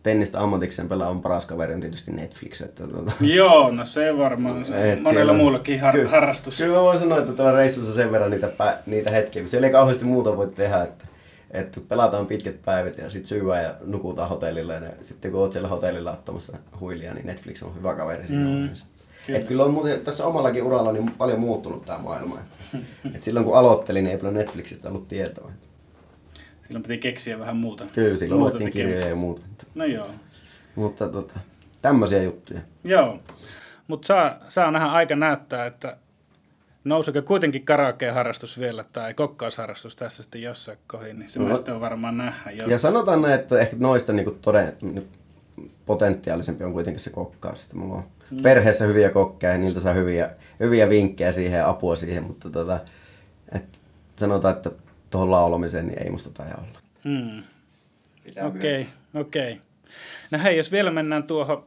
tennistä 0.02 0.40
ammatikseen 0.40 0.88
pelaa 0.88 1.08
on 1.08 1.22
paras 1.22 1.46
kaveri 1.46 1.74
on 1.74 1.80
tietysti 1.80 2.10
Netflix. 2.10 2.60
Että, 2.60 2.86
tuota. 2.86 3.12
Joo, 3.20 3.70
no 3.70 3.86
se 3.86 4.18
varmaan. 4.18 4.64
Se 4.64 4.72
on 4.96 5.02
monella 5.02 5.32
muullakin 5.32 5.80
har- 5.80 5.94
ky- 5.94 6.04
harrastus. 6.04 6.56
Kyllä 6.56 6.76
mä 6.76 6.82
voin 6.82 6.98
sanoa, 6.98 7.18
että 7.18 7.32
tuolla 7.32 7.52
reissussa 7.52 7.92
sen 7.92 8.12
verran 8.12 8.30
niitä, 8.30 8.46
pä- 8.46 8.82
niitä 8.86 9.10
hetkiä, 9.10 9.42
kun 9.42 9.48
siellä 9.48 9.66
ei 9.66 9.72
kauheasti 9.72 10.04
muuta 10.04 10.36
voi 10.36 10.46
tehdä. 10.46 10.82
Että, 10.82 11.04
että 11.50 11.80
pelataan 11.88 12.26
pitkät 12.26 12.62
päivät 12.64 12.98
ja 12.98 13.10
sitten 13.10 13.28
syyään 13.28 13.64
ja 13.64 13.74
nukutaan 13.84 14.28
hotellilla. 14.28 14.72
Ja 14.72 14.90
sitten 15.02 15.30
kun 15.30 15.40
oot 15.40 15.52
siellä 15.52 15.68
hotellilla 15.68 16.12
ottamassa 16.12 16.58
huilia, 16.80 17.14
niin 17.14 17.26
Netflix 17.26 17.62
on 17.62 17.74
hyvä 17.74 17.94
kaveri 17.94 18.26
siinä 18.26 18.44
mm. 18.44 18.68
Kyllä. 19.26 19.38
Et 19.38 19.44
kyllä 19.44 19.64
on 19.64 19.70
muuten 19.70 20.00
tässä 20.00 20.26
omallakin 20.26 20.62
uralla 20.62 20.92
niin 20.92 21.10
paljon 21.10 21.40
muuttunut 21.40 21.84
tämä 21.84 21.98
maailma. 21.98 22.38
Et, 22.74 22.80
et 23.14 23.22
silloin 23.22 23.46
kun 23.46 23.56
aloittelin, 23.56 24.04
niin 24.04 24.12
ei 24.12 24.18
paljon 24.18 24.34
Netflixistä 24.34 24.88
ollut 24.88 25.08
tietoa. 25.08 25.50
Silloin 26.66 26.82
piti 26.82 26.98
keksiä 26.98 27.38
vähän 27.38 27.56
muuta. 27.56 27.84
Kyllä, 27.92 28.16
silloin 28.16 28.40
luettiin 28.40 28.70
kirjoja 28.70 29.08
ja 29.08 29.16
muuta. 29.16 29.46
No 29.74 29.84
joo. 29.84 30.08
Mutta 30.74 31.08
tota, 31.08 31.40
tämmöisiä 31.82 32.22
juttuja. 32.22 32.60
Joo, 32.84 33.20
mutta 33.88 34.06
saa, 34.06 34.36
saa 34.48 34.70
nähdä 34.70 34.86
aika 34.86 35.16
näyttää, 35.16 35.66
että 35.66 35.96
nousuuko 36.84 37.22
kuitenkin 37.22 37.64
karaoke-harrastus 37.64 38.58
vielä 38.58 38.84
tai 38.92 39.14
kokkausharrastus 39.14 39.96
tässä 39.96 40.22
sitten 40.22 40.42
jossain 40.42 40.78
kohin, 40.86 41.18
niin 41.18 41.28
se 41.28 41.40
no, 41.40 41.74
on 41.74 41.80
varmaan 41.80 42.16
nähdä. 42.16 42.50
Jos... 42.50 42.70
Ja 42.70 42.78
sanotaan 42.78 43.22
näin, 43.22 43.34
että 43.34 43.60
ehkä 43.60 43.76
noista 43.78 44.12
niinku 44.12 44.30
toden, 44.30 44.72
potentiaalisempi 45.86 46.64
on 46.64 46.72
kuitenkin 46.72 47.00
se 47.00 47.10
kokkaus. 47.10 47.62
Että 47.62 47.76
mulla 47.76 47.94
on 47.94 48.04
mm. 48.30 48.42
perheessä 48.42 48.86
hyviä 48.86 49.10
kokkeja 49.10 49.52
ja 49.52 49.58
niiltä 49.58 49.80
saa 49.80 49.92
hyviä, 49.92 50.30
hyviä 50.60 50.88
vinkkejä 50.88 51.32
siihen 51.32 51.58
ja 51.58 51.68
apua 51.68 51.96
siihen, 51.96 52.22
mutta 52.24 52.50
tota, 52.50 52.80
et 53.52 53.80
sanotaan, 54.16 54.56
että 54.56 54.70
tuohon 55.16 55.30
laulamiseen 55.30 55.86
niin 55.86 56.02
ei 56.02 56.10
musta 56.10 56.30
taida 56.30 56.54
olla. 56.54 56.80
Mm. 57.04 57.42
Okei, 58.46 58.80
okay, 58.80 58.84
okei. 59.14 59.52
Okay. 59.52 59.64
No 60.30 60.38
hei, 60.42 60.56
jos 60.56 60.72
vielä 60.72 60.90
mennään 60.90 61.24
tuohon 61.24 61.64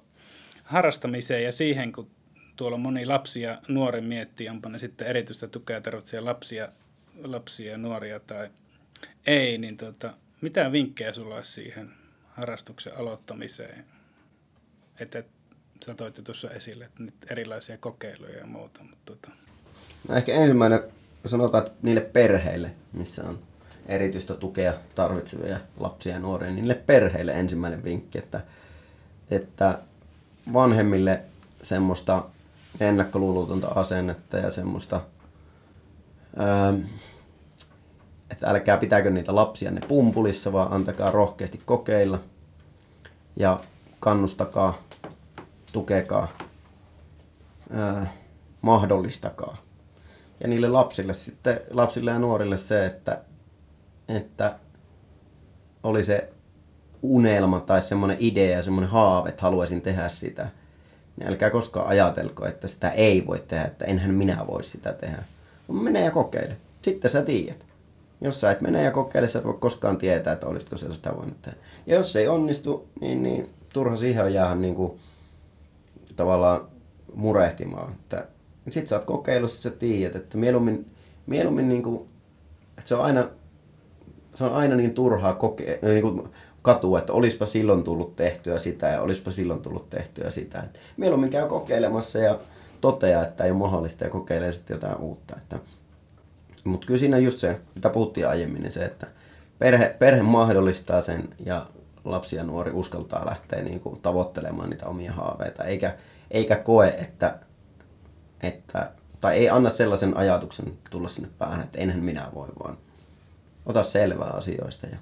harrastamiseen 0.64 1.44
ja 1.44 1.52
siihen, 1.52 1.92
kun 1.92 2.10
tuolla 2.56 2.78
moni 2.78 3.06
lapsi 3.06 3.42
ja 3.42 3.62
nuori 3.68 4.02
miettii, 4.02 4.50
onpa 4.50 4.70
ne 4.70 4.80
sitten 4.80 5.08
erityistä 5.08 5.48
tukea 5.48 5.82
tarvitsee 5.82 6.20
lapsia, 6.20 6.70
lapsia 7.24 7.72
ja 7.72 7.78
nuoria 7.78 8.20
tai 8.20 8.50
ei, 9.28 9.58
niin 9.58 9.78
tota, 9.78 10.14
mitä 10.42 10.72
vinkkejä 10.72 11.14
sulla 11.14 11.36
olisi 11.36 11.52
siihen 11.52 11.92
harrastuksen 12.30 12.98
aloittamiseen? 12.98 13.86
Että 15.00 15.20
et, 15.20 15.28
sä 15.86 15.94
toit 15.94 16.22
tuossa 16.24 16.52
esille, 16.52 16.86
että 16.86 17.04
nyt 17.04 17.16
erilaisia 17.30 17.78
kokeiluja 17.78 18.38
ja 18.38 18.46
muuta. 18.46 18.84
Mutta 18.84 18.98
tota. 19.06 19.30
no 20.08 20.16
ehkä 20.16 20.34
ensimmäinen 20.34 20.80
sanotaan 21.26 21.68
että 21.68 21.78
niille 21.82 22.02
perheille, 22.02 22.72
missä 22.94 23.24
on 23.24 23.40
erityistä 23.86 24.36
tukea 24.36 24.74
tarvitsevia 24.96 25.60
lapsia 25.80 26.14
ja 26.14 26.20
nuoria, 26.20 26.50
niin 26.50 26.56
niille 26.56 26.74
perheille 26.74 27.32
ensimmäinen 27.32 27.84
vinkki, 27.84 28.18
että, 28.18 28.42
että 29.30 29.80
vanhemmille 30.54 31.22
semmoista 31.62 32.26
ennakkoluulotonta 32.80 33.68
asennetta 33.68 34.38
ja 34.38 34.52
semmoista, 34.52 35.02
ää, 36.36 36.74
että 38.32 38.50
älkää 38.50 38.78
pitääkö 38.78 39.10
niitä 39.10 39.36
lapsia 39.36 39.72
ne 39.72 39.82
pumpulissa, 39.88 40.54
vaan 40.54 40.74
antakaa 40.74 41.12
rohkeasti 41.12 41.62
kokeilla 41.66 42.20
ja 43.36 43.64
kannustakaa, 44.00 44.82
tukekaa, 45.74 46.28
ää, 47.72 48.14
mahdollistakaa 48.62 49.69
ja 50.40 50.48
niille 50.48 50.68
lapsille 50.68 51.14
sitten, 51.14 51.60
lapsille 51.72 52.12
ja 52.12 52.20
nuorille 52.20 52.58
se, 52.58 52.86
että, 52.86 53.22
että 54.08 54.60
oli 55.84 56.04
se 56.04 56.30
unelma 57.02 57.60
tai 57.60 57.82
semmoinen 57.82 58.18
idea 58.20 58.58
ja 58.58 58.64
semmoinen 58.64 58.90
haave, 58.90 59.30
että 59.30 59.42
haluaisin 59.42 59.82
tehdä 59.82 60.10
sitä, 60.10 60.50
niin 61.18 61.30
älkää 61.30 61.50
koskaan 61.50 61.88
ajatelko, 61.88 62.46
että 62.46 62.68
sitä 62.68 62.90
ei 62.90 63.28
voi 63.28 63.40
tehdä, 63.48 63.66
että 63.66 63.86
enhän 63.86 64.14
minä 64.14 64.48
voi 64.48 64.64
sitä 64.64 64.94
tehdä. 64.94 65.24
Mene 65.68 66.02
ja 66.02 66.12
kokeile. 66.12 66.58
Sitten 66.82 67.12
sä 67.12 67.22
tiedät. 67.22 67.66
Jos 68.22 68.42
sä 68.42 68.52
et 68.52 68.62
mene 68.62 68.84
ja 68.84 68.92
kokeile, 68.92 69.28
sä 69.28 69.40
et 69.40 69.46
voi 69.46 69.58
koskaan 69.60 69.98
tietää, 69.98 70.34
että 70.34 70.48
olisiko 70.48 70.78
se 70.78 70.94
sitä 70.94 71.16
voinut 71.16 71.42
tehdä. 71.42 71.58
Ja 71.88 71.96
jos 71.96 72.14
se 72.14 72.20
ei 72.20 72.28
onnistu, 72.28 72.88
niin, 73.02 73.24
niin 73.24 73.50
turha 73.74 73.96
siihen 73.96 74.24
on 74.24 74.34
jäädä 74.34 74.56
niin 74.56 74.76
kuin, 74.76 75.00
tavallaan 76.16 76.68
murehtimaan. 77.14 77.92
Että, 77.92 78.28
sit 78.72 78.88
sä 78.88 78.96
oot 78.96 79.06
kokeillut, 79.06 79.52
sä 79.52 79.70
tiedät, 79.70 80.16
että 80.16 80.38
mieluummin, 80.38 80.92
mieluummin 81.26 81.70
niin 81.70 81.84
kuin, 81.84 82.10
että 82.78 82.88
se 82.88 82.96
on 82.96 83.02
aina, 83.02 83.30
se 84.36 84.44
on 84.44 84.54
aina 84.54 84.76
niin 84.76 84.94
turhaa 84.94 85.34
kokea, 85.34 85.78
niin 85.82 86.02
kuin 86.02 86.30
katua, 86.62 87.00
että 87.00 87.14
olispa 87.14 87.46
silloin 87.46 87.84
tullut 87.84 88.16
tehtyä 88.16 88.58
sitä 88.58 88.88
ja 88.88 89.02
olispa 89.02 89.32
silloin 89.32 89.62
tullut 89.62 89.90
tehtyä 89.90 90.30
sitä. 90.30 90.60
Et 90.60 90.80
mieluummin 90.98 91.30
käy 91.30 91.48
kokeilemassa 91.48 92.20
ja 92.20 92.40
toteaa, 92.82 93.24
että 93.24 93.44
ei 93.44 93.52
ole 93.52 93.60
mahdollista 93.60 94.04
ja 94.04 94.10
kokeilee 94.10 94.52
sitten 94.52 94.76
jotain 94.76 94.98
uutta. 94.98 95.36
Että, 95.38 95.60
mutta 96.64 96.88
kyllä 96.88 97.00
siinä 97.00 97.18
just 97.18 97.40
se, 97.40 97.60
mitä 97.76 97.90
puhuttiin 97.90 98.28
aiemmin, 98.28 98.62
niin 98.62 98.72
se, 98.72 98.86
että 98.86 99.08
perhe, 99.60 99.96
perhe 100.00 100.22
mahdollistaa 100.22 101.02
sen 101.02 101.30
ja 101.46 101.66
lapsi 102.06 102.36
ja 102.36 102.44
nuori 102.44 102.72
uskaltaa 102.72 103.26
lähteä 103.26 103.62
niin 103.62 103.80
kuin 103.80 104.02
tavoittelemaan 104.02 104.70
niitä 104.70 104.86
omia 104.86 105.12
haaveita, 105.12 105.64
eikä, 105.64 105.96
eikä 106.32 106.56
koe, 106.56 106.88
että, 106.88 107.40
että, 108.44 108.92
tai 109.22 109.38
ei 109.38 109.50
anna 109.50 109.70
sellaisen 109.70 110.18
ajatuksen 110.18 110.78
tulla 110.90 111.08
sinne 111.08 111.30
päähän, 111.38 111.62
että 111.62 111.80
enhän 111.80 112.00
minä 112.00 112.28
voi, 112.36 112.48
vaan 112.64 112.78
ota 113.66 113.84
selvää 113.84 114.30
asioista 114.30 114.88
ja, 114.88 114.98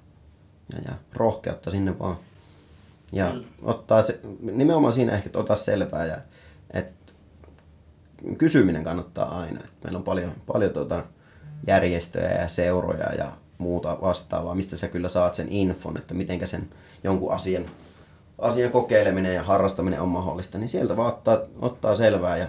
ja, 0.73 0.79
ja 0.85 0.95
rohkeutta 1.13 1.71
sinne 1.71 1.99
vaan. 1.99 2.17
Ja 3.11 3.33
mm. 3.33 3.43
ottaa 3.61 4.01
se, 4.01 4.19
nimenomaan 4.39 4.93
siinä 4.93 5.13
ehkä, 5.13 5.25
että 5.25 5.39
ota 5.39 5.55
selvää 5.55 6.05
ja 6.05 6.17
että 6.71 7.13
kysyminen 8.37 8.83
kannattaa 8.83 9.39
aina. 9.39 9.61
Meillä 9.83 9.97
on 9.97 10.03
paljon, 10.03 10.31
paljon 10.45 10.73
tuota 10.73 11.03
järjestöjä 11.67 12.41
ja 12.41 12.47
seuroja 12.47 13.13
ja 13.13 13.31
muuta 13.57 13.97
vastaavaa, 14.01 14.55
mistä 14.55 14.77
sä 14.77 14.87
kyllä 14.87 15.09
saat 15.09 15.35
sen 15.35 15.47
infon, 15.49 15.97
että 15.97 16.13
miten 16.13 16.47
sen 16.47 16.69
jonkun 17.03 17.31
asian, 17.31 17.65
asian 18.37 18.71
kokeileminen 18.71 19.35
ja 19.35 19.43
harrastaminen 19.43 20.01
on 20.01 20.09
mahdollista, 20.09 20.57
niin 20.57 20.69
sieltä 20.69 20.97
vaan 20.97 21.07
ottaa, 21.07 21.37
ottaa 21.61 21.95
selvää 21.95 22.37
ja 22.37 22.47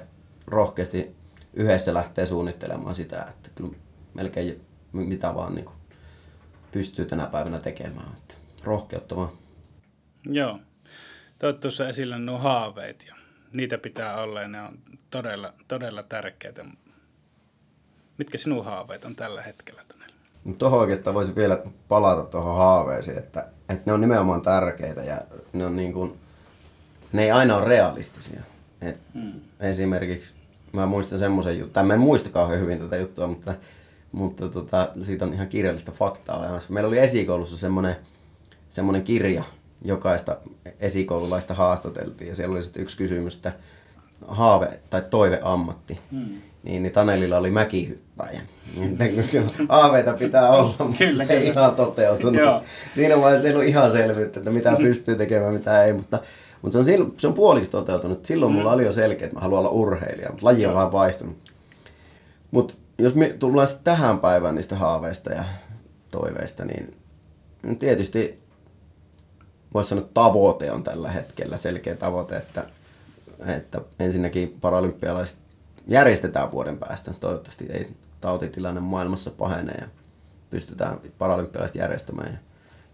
rohkeasti 0.50 1.16
yhdessä 1.54 1.94
lähtee 1.94 2.26
suunnittelemaan 2.26 2.94
sitä, 2.94 3.26
että 3.28 3.50
kyllä 3.54 3.74
melkein 4.14 4.61
mitä 4.92 5.34
vaan 5.34 5.54
niin 5.54 5.68
pystyy 6.72 7.04
tänä 7.04 7.26
päivänä 7.26 7.58
tekemään. 7.58 8.12
Että 8.16 8.34
rohkeutta 8.64 9.16
vaan. 9.16 9.30
Joo. 10.26 10.58
Toit 11.38 11.61
tuossa 11.61 11.88
esillä 11.88 12.18
nuo 12.18 12.38
haaveet 12.38 13.04
ja 13.08 13.14
niitä 13.52 13.78
pitää 13.78 14.22
olla 14.22 14.40
ja 14.40 14.48
ne 14.48 14.62
on 14.62 14.78
todella, 15.11 15.54
todella 15.68 16.02
tärkeitä. 16.02 16.64
Mitkä 18.18 18.38
sinun 18.38 18.64
haaveet 18.64 19.04
on 19.04 19.16
tällä 19.16 19.42
hetkellä? 19.42 19.82
Tuohon 20.58 20.80
oikeastaan 20.80 21.14
voisi 21.14 21.37
vielä 21.37 21.62
palata 21.88 22.24
tuohon 22.24 22.56
haaveisiin, 22.56 23.18
että, 23.18 23.48
että 23.68 23.82
ne 23.87 23.92
on 23.92 24.00
nimenomaan 24.00 24.42
tärkeitä 24.42 25.02
ja 25.02 25.22
ne 25.52 25.66
on 25.66 25.76
niin 25.76 25.92
kuin, 25.92 26.18
ne 27.12 27.22
ei 27.22 27.30
aina 27.30 27.56
ole 27.56 27.68
realistisia. 27.68 28.40
Et 28.80 29.00
hmm. 29.14 29.40
Esimerkiksi 29.61 30.34
mä 30.72 30.87
muistan 30.87 31.18
semmoisen 31.18 31.59
jutun, 31.59 31.72
tai 31.72 31.85
mä 31.85 31.94
en 31.94 32.00
muista 32.00 32.31
kauhean 32.31 32.61
hyvin 32.61 32.78
tätä 32.78 32.96
juttua, 32.96 33.26
mutta, 33.26 33.54
mutta 34.12 34.48
tota, 34.48 34.88
siitä 35.02 35.24
on 35.24 35.33
ihan 35.33 35.48
kirjallista 35.48 35.92
faktaa 35.92 36.38
olemassa. 36.38 36.72
Meillä 36.72 36.88
oli 36.88 36.98
esikoulussa 36.98 37.57
semmoinen, 37.57 37.96
semmoinen 38.68 39.02
kirja, 39.02 39.44
jokaista 39.85 40.37
esikoululaista 40.81 41.54
haastateltiin 41.54 42.28
ja 42.28 42.35
siellä 42.35 42.52
oli 42.52 42.62
sitten 42.62 42.83
yksi 42.83 42.96
kysymys, 42.96 43.37
että 43.37 43.52
haave 44.26 44.81
tai 44.90 45.02
toiveammatti. 45.11 45.98
Hmm 46.11 46.40
niin, 46.62 46.83
niin 46.83 46.92
Tanelilla 46.92 47.38
oli 47.38 47.50
mäkihyppäjä. 47.50 48.40
Niin, 48.76 48.98
aaveita 49.68 50.12
pitää 50.12 50.50
olla, 50.50 50.74
mutta 50.78 50.98
kyllä, 50.98 51.24
se 51.24 51.33
ei 51.33 51.46
ihan 51.46 51.74
toteutunut. 51.74 52.42
Siinä 52.94 53.20
vaiheessa 53.20 53.48
ei 53.48 53.54
ollut 53.54 53.68
ihan 53.68 53.90
selvyyttä, 53.90 54.40
että 54.40 54.50
mitä 54.50 54.76
pystyy 54.78 55.16
tekemään, 55.16 55.52
mitä 55.52 55.85
ei, 55.85 55.92
mutta, 55.92 56.18
mutta 56.62 56.82
se, 56.82 57.00
on, 57.00 57.14
se 57.16 57.26
on 57.26 57.34
puoliksi 57.34 57.70
toteutunut. 57.70 58.24
Silloin 58.24 58.52
mulla 58.52 58.70
mm. 58.70 58.74
oli 58.74 58.84
jo 58.84 58.92
selkeä, 58.92 59.24
että 59.24 59.36
mä 59.36 59.40
haluan 59.40 59.58
olla 59.58 59.70
urheilija, 59.70 60.30
mutta 60.30 60.46
laji 60.46 60.66
on 60.66 60.74
vähän 60.74 60.92
vaihtunut. 60.92 61.36
Mutta 62.50 62.74
jos 62.98 63.14
me 63.14 63.28
tullaan 63.38 63.68
tähän 63.84 64.18
päivään 64.18 64.54
niistä 64.54 64.76
haaveista 64.76 65.32
ja 65.32 65.44
toiveista, 66.10 66.64
niin 66.64 66.96
tietysti 67.78 68.42
voisi 69.74 69.88
sanoa, 69.88 70.02
että 70.02 70.14
tavoite 70.14 70.72
on 70.72 70.82
tällä 70.82 71.10
hetkellä 71.10 71.56
selkeä 71.56 71.94
tavoite, 71.94 72.36
että, 72.36 72.66
että 73.46 73.80
ensinnäkin 73.98 74.56
paralympialaiset 74.60 75.38
järjestetään 75.86 76.52
vuoden 76.52 76.78
päästä. 76.78 77.14
Toivottavasti 77.20 77.66
ei 77.70 77.92
tautitilanne 78.20 78.80
maailmassa 78.80 79.30
pahene 79.30 79.72
ja 79.80 79.88
pystytään 80.50 81.00
paralympialaiset 81.18 81.76
järjestämään. 81.76 82.32
Ja 82.32 82.38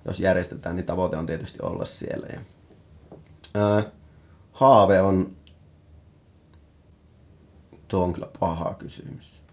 jos 0.05 0.21
järjestetään, 0.21 0.77
niin 0.77 0.87
tavoite 0.87 1.17
on 1.17 1.27
tietysti 1.27 1.59
olla 1.63 1.85
siellä. 1.85 2.27
Ja, 2.33 2.41
ää, 3.55 3.83
haave 4.53 5.01
on, 5.01 5.37
tuo 7.89 8.05
on 8.05 8.13
kyllä 8.13 8.29
paha 8.41 8.75
kysymys. 8.75 9.45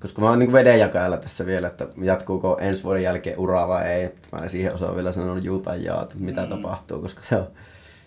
Koska 0.00 0.22
mä 0.22 0.28
oon 0.28 0.38
niin 0.38 0.52
vedenjakajalla 0.52 1.16
tässä 1.16 1.46
vielä, 1.46 1.66
että 1.66 1.88
jatkuuko 2.02 2.58
ensi 2.60 2.84
vuoden 2.84 3.02
jälkeen 3.02 3.38
uraa 3.38 3.68
vai 3.68 3.86
ei. 3.86 4.14
Mä 4.32 4.38
en 4.38 4.48
siihen 4.48 4.74
osaa 4.74 4.96
vielä 4.96 5.12
sanoa 5.12 5.38
juu 5.38 5.58
tai 5.58 5.84
jaa, 5.84 6.02
että 6.02 6.16
mitä 6.18 6.42
mm. 6.42 6.48
tapahtuu, 6.48 7.02
koska 7.02 7.22
se 7.22 7.36
on, 7.36 7.46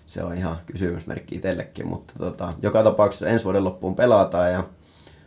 se 0.05 0.23
on 0.23 0.37
ihan 0.37 0.57
kysymysmerkki 0.65 1.35
itsellekin, 1.35 1.87
mutta 1.87 2.13
tota, 2.17 2.53
joka 2.61 2.83
tapauksessa 2.83 3.27
ensi 3.27 3.45
vuoden 3.45 3.63
loppuun 3.63 3.95
pelataan. 3.95 4.51
Ja, 4.51 4.63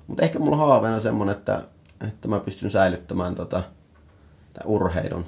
mutta 0.07 0.23
ehkä 0.23 0.39
mulla 0.39 0.57
on 0.57 0.69
haaveena 0.69 1.01
semmonen, 1.01 1.37
että, 1.37 1.63
että 2.09 2.29
mä 2.29 2.41
pystyn 2.41 2.71
säilyttämään 2.71 3.35
tota, 3.35 3.63
urheilun 4.65 5.27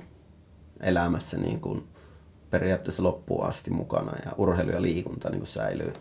elämässä 0.80 1.38
niin 1.38 1.60
kuin 1.60 1.88
periaatteessa 2.50 3.02
loppuun 3.02 3.46
asti 3.46 3.70
mukana 3.70 4.12
ja 4.24 4.32
urheilu 4.38 4.70
ja 4.70 4.82
liikunta 4.82 5.30
niin 5.30 5.40
kuin 5.40 5.48
säilyy. 5.48 5.92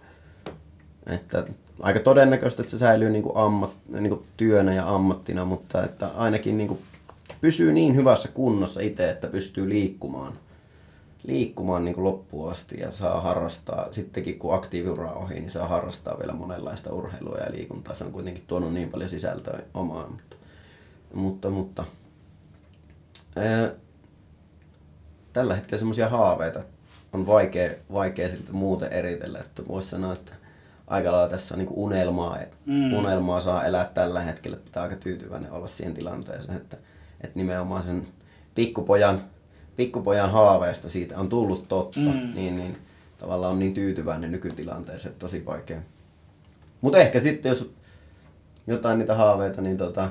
Että 1.07 1.47
aika 1.79 1.99
todennäköistä, 1.99 2.61
että 2.61 2.71
se 2.71 2.77
säilyy 2.77 3.09
niin 3.09 3.23
kuin 3.23 3.37
ammat, 3.37 3.71
niin 3.89 4.09
kuin 4.09 4.25
työnä 4.37 4.73
ja 4.73 4.95
ammattina, 4.95 5.45
mutta 5.45 5.83
että 5.83 6.07
ainakin 6.07 6.57
niin 6.57 6.67
kuin 6.67 6.79
pysyy 7.41 7.73
niin 7.73 7.95
hyvässä 7.95 8.29
kunnossa 8.33 8.81
itse, 8.81 9.09
että 9.09 9.27
pystyy 9.27 9.69
liikkumaan 9.69 10.33
liikkumaan 11.27 11.85
niin 11.85 11.95
kuin 11.95 12.05
loppuun 12.05 12.51
asti 12.51 12.79
ja 12.79 12.91
saa 12.91 13.21
harrastaa, 13.21 13.87
sittenkin 13.91 14.39
kun 14.39 14.53
aktiiviura 14.53 15.11
on 15.11 15.23
ohi, 15.23 15.39
niin 15.39 15.51
saa 15.51 15.67
harrastaa 15.67 16.19
vielä 16.19 16.33
monenlaista 16.33 16.93
urheilua 16.93 17.37
ja 17.37 17.51
liikuntaa. 17.51 17.95
Se 17.95 18.03
on 18.03 18.11
kuitenkin 18.11 18.43
tuonut 18.47 18.73
niin 18.73 18.89
paljon 18.89 19.09
sisältöä 19.09 19.59
omaan, 19.73 20.11
mutta, 20.11 20.35
mutta, 21.13 21.49
mutta 21.49 21.83
ää, 23.35 23.71
tällä 25.37 25.55
hetkellä 25.55 25.77
semmoisia 25.77 26.09
haaveita 26.09 26.63
on 27.13 27.27
vaikea, 27.27 27.69
vaikea 27.93 28.29
siltä 28.29 28.53
muuten 28.53 28.93
eritellä, 28.93 29.39
että 29.39 29.67
voisi 29.67 29.89
sanoa, 29.89 30.13
että 30.13 30.31
aika 30.87 31.11
lailla 31.11 31.29
tässä 31.29 31.55
on 31.55 31.59
niin 31.59 31.69
unelmaa, 31.73 32.37
mm. 32.65 32.93
unelmaa 32.93 33.39
saa 33.39 33.65
elää 33.65 33.85
tällä 33.85 34.21
hetkellä, 34.21 34.57
pitää 34.57 34.83
aika 34.83 34.95
tyytyväinen 34.95 35.51
olla 35.51 35.67
siihen 35.67 35.93
tilanteeseen, 35.93 36.57
että, 36.57 36.77
että 37.21 37.39
nimenomaan 37.39 37.83
sen 37.83 38.07
pikkupojan 38.55 39.21
pikkupojan 39.75 40.31
haaveesta 40.31 40.89
siitä 40.89 41.19
on 41.19 41.29
tullut 41.29 41.67
totta, 41.67 41.99
mm. 41.99 42.31
niin, 42.35 42.57
niin 42.57 42.77
tavallaan 43.17 43.51
on 43.53 43.59
niin 43.59 43.73
tyytyväinen 43.73 44.31
nykytilanteeseen, 44.31 45.11
että 45.11 45.25
tosi 45.25 45.45
vaikea. 45.45 45.81
Mutta 46.81 46.97
ehkä 46.97 47.19
sitten, 47.19 47.49
jos 47.49 47.73
jotain 48.67 48.97
niitä 48.97 49.15
haaveita, 49.15 49.61
niin 49.61 49.77
tota, 49.77 50.09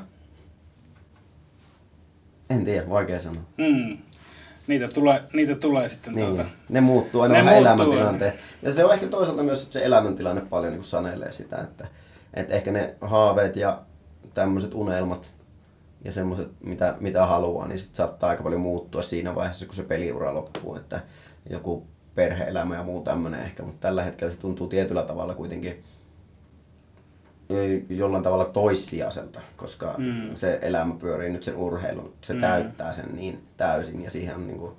en 2.50 2.64
tiedä, 2.64 2.88
vaikea 2.88 3.20
sanoa. 3.20 3.42
Mm. 3.59 3.98
Niitä 4.66 4.88
tulee, 4.88 5.22
niitä 5.32 5.54
tulee 5.54 5.88
sitten 5.88 6.14
niin. 6.14 6.26
tuota... 6.26 6.44
Ne 6.68 6.80
muuttuu 6.80 7.20
aina 7.20 7.34
ne 7.34 7.44
vähän 7.44 7.54
muuttuu 7.54 7.72
elämäntilanteen. 7.72 8.32
Ja 8.62 8.72
se 8.72 8.84
on 8.84 8.94
ehkä 8.94 9.06
toisaalta 9.06 9.42
myös, 9.42 9.62
että 9.62 9.72
se 9.72 9.84
elämäntilanne 9.84 10.42
paljon 10.50 10.72
niin 10.72 10.84
sanelee 10.84 11.32
sitä, 11.32 11.56
että, 11.56 11.86
että 12.34 12.54
ehkä 12.54 12.70
ne 12.70 12.94
haaveet 13.00 13.56
ja 13.56 13.82
tämmöiset 14.34 14.74
unelmat 14.74 15.34
ja 16.04 16.12
semmoiset, 16.12 16.48
mitä, 16.60 16.96
mitä 17.00 17.26
haluaa, 17.26 17.68
niin 17.68 17.78
sit 17.78 17.94
saattaa 17.94 18.30
aika 18.30 18.42
paljon 18.42 18.60
muuttua 18.60 19.02
siinä 19.02 19.34
vaiheessa, 19.34 19.66
kun 19.66 19.74
se 19.74 19.82
peliura 19.82 20.34
loppuu, 20.34 20.76
että 20.76 21.00
joku 21.50 21.86
perhe-elämä 22.14 22.76
ja 22.76 22.82
muu 22.82 23.02
tämmöinen 23.02 23.40
ehkä, 23.40 23.62
mutta 23.62 23.80
tällä 23.80 24.02
hetkellä 24.02 24.32
se 24.32 24.38
tuntuu 24.38 24.66
tietyllä 24.66 25.02
tavalla 25.02 25.34
kuitenkin 25.34 25.84
jollain 27.88 28.22
tavalla 28.22 28.44
toissijaiselta, 28.44 29.40
koska 29.57 29.94
mm. 29.99 30.34
se 30.34 30.59
elämä 30.62 30.94
pyörii 30.99 31.30
nyt 31.30 31.44
sen 31.44 31.57
urheilun, 31.57 32.12
se 32.20 32.34
mm. 32.34 32.40
täyttää 32.40 32.92
sen 32.92 33.16
niin 33.16 33.44
täysin 33.57 34.03
ja 34.03 34.11
siihen 34.11 34.34
on 34.34 34.47
niin 34.47 34.59
kuin 34.59 34.72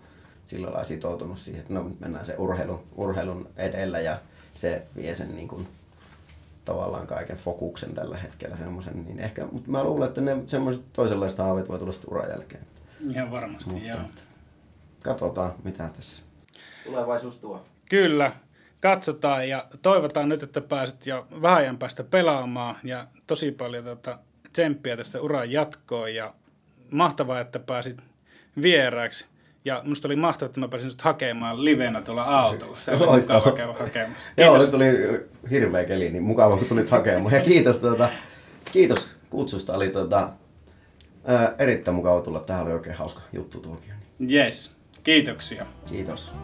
sillä 0.45 0.67
lailla 0.67 0.83
sitoutunut 0.83 1.39
siihen, 1.39 1.61
että 1.61 1.73
no 1.73 1.91
mennään 1.99 2.25
se 2.25 2.35
urheilu, 2.37 2.83
urheilun 2.95 3.49
edellä 3.57 3.99
ja 3.99 4.19
se 4.53 4.85
vie 4.95 5.15
sen 5.15 5.35
niin 5.35 5.47
kuin 5.47 5.67
tavallaan 6.65 7.07
kaiken 7.07 7.37
fokuksen 7.37 7.93
tällä 7.93 8.17
hetkellä 8.17 8.55
semmoisen, 8.55 9.05
niin 9.05 9.19
ehkä, 9.19 9.47
mutta 9.51 9.71
mä 9.71 9.83
luulen, 9.83 10.07
että 10.07 10.21
ne 10.21 10.37
semmoiset 10.45 10.83
toisenlaiset 10.93 11.39
haaveet 11.39 11.69
voi 11.69 11.79
tulla 11.79 11.91
sitten 11.91 12.11
uran 12.11 12.29
jälkeen. 12.29 12.63
Ihan 13.09 13.31
varmasti, 13.31 13.69
Mutta 13.69 13.87
joo. 13.87 13.99
katsotaan, 15.03 15.53
mitä 15.63 15.89
tässä 15.95 16.23
tulevaisuus 16.85 17.37
tuo. 17.37 17.65
Kyllä, 17.89 18.31
katsotaan 18.89 19.49
ja 19.49 19.67
toivotaan 19.81 20.29
nyt, 20.29 20.43
että 20.43 20.61
pääset 20.61 21.07
jo 21.07 21.27
vähän 21.41 21.57
ajan 21.57 21.77
päästä 21.77 22.03
pelaamaan 22.03 22.75
ja 22.83 23.07
tosi 23.27 23.51
paljon 23.51 23.83
tota, 23.83 24.19
tsemppiä 24.53 24.97
tästä 24.97 25.21
uran 25.21 25.51
jatkoon 25.51 26.15
ja 26.15 26.33
mahtavaa, 26.91 27.39
että 27.39 27.59
pääsit 27.59 27.97
vieraaksi. 28.61 29.25
Ja 29.65 29.81
musta 29.85 30.07
oli 30.07 30.15
mahtavaa, 30.15 30.49
että 30.49 30.59
mä 30.59 30.67
pääsin 30.67 30.91
sut 30.91 31.01
hakemaan 31.01 31.65
livenä 31.65 32.01
tuolla 32.01 32.23
autolla. 32.23 32.77
Se 32.79 32.91
oli 32.91 33.21
mukava 33.21 33.51
käydä 33.51 33.73
hakemassa. 33.73 34.31
Joo, 34.37 34.49
Kiitos. 34.49 34.61
nyt 34.61 34.71
tuli 34.71 34.85
hirveä 35.49 35.83
keli, 35.83 36.09
niin 36.09 36.23
mukava 36.23 36.57
kun 36.57 36.67
tulit 36.67 36.89
hakemaan. 36.89 37.33
Ja 37.33 37.41
kiitos, 37.41 37.79
tuota, 37.79 38.09
kiitos 38.71 39.07
kutsusta, 39.29 39.73
oli 39.73 39.89
tuota, 39.89 40.29
ää, 41.25 41.55
erittäin 41.59 41.95
mukava 41.95 42.21
tulla. 42.21 42.39
Tähän 42.39 42.65
oli 42.65 42.73
oikein 42.73 42.95
hauska 42.95 43.21
juttu 43.33 43.59
tuokin. 43.59 43.93
Yes, 44.31 44.75
kiitoksia. 45.03 45.65
Kiitos. 45.89 46.35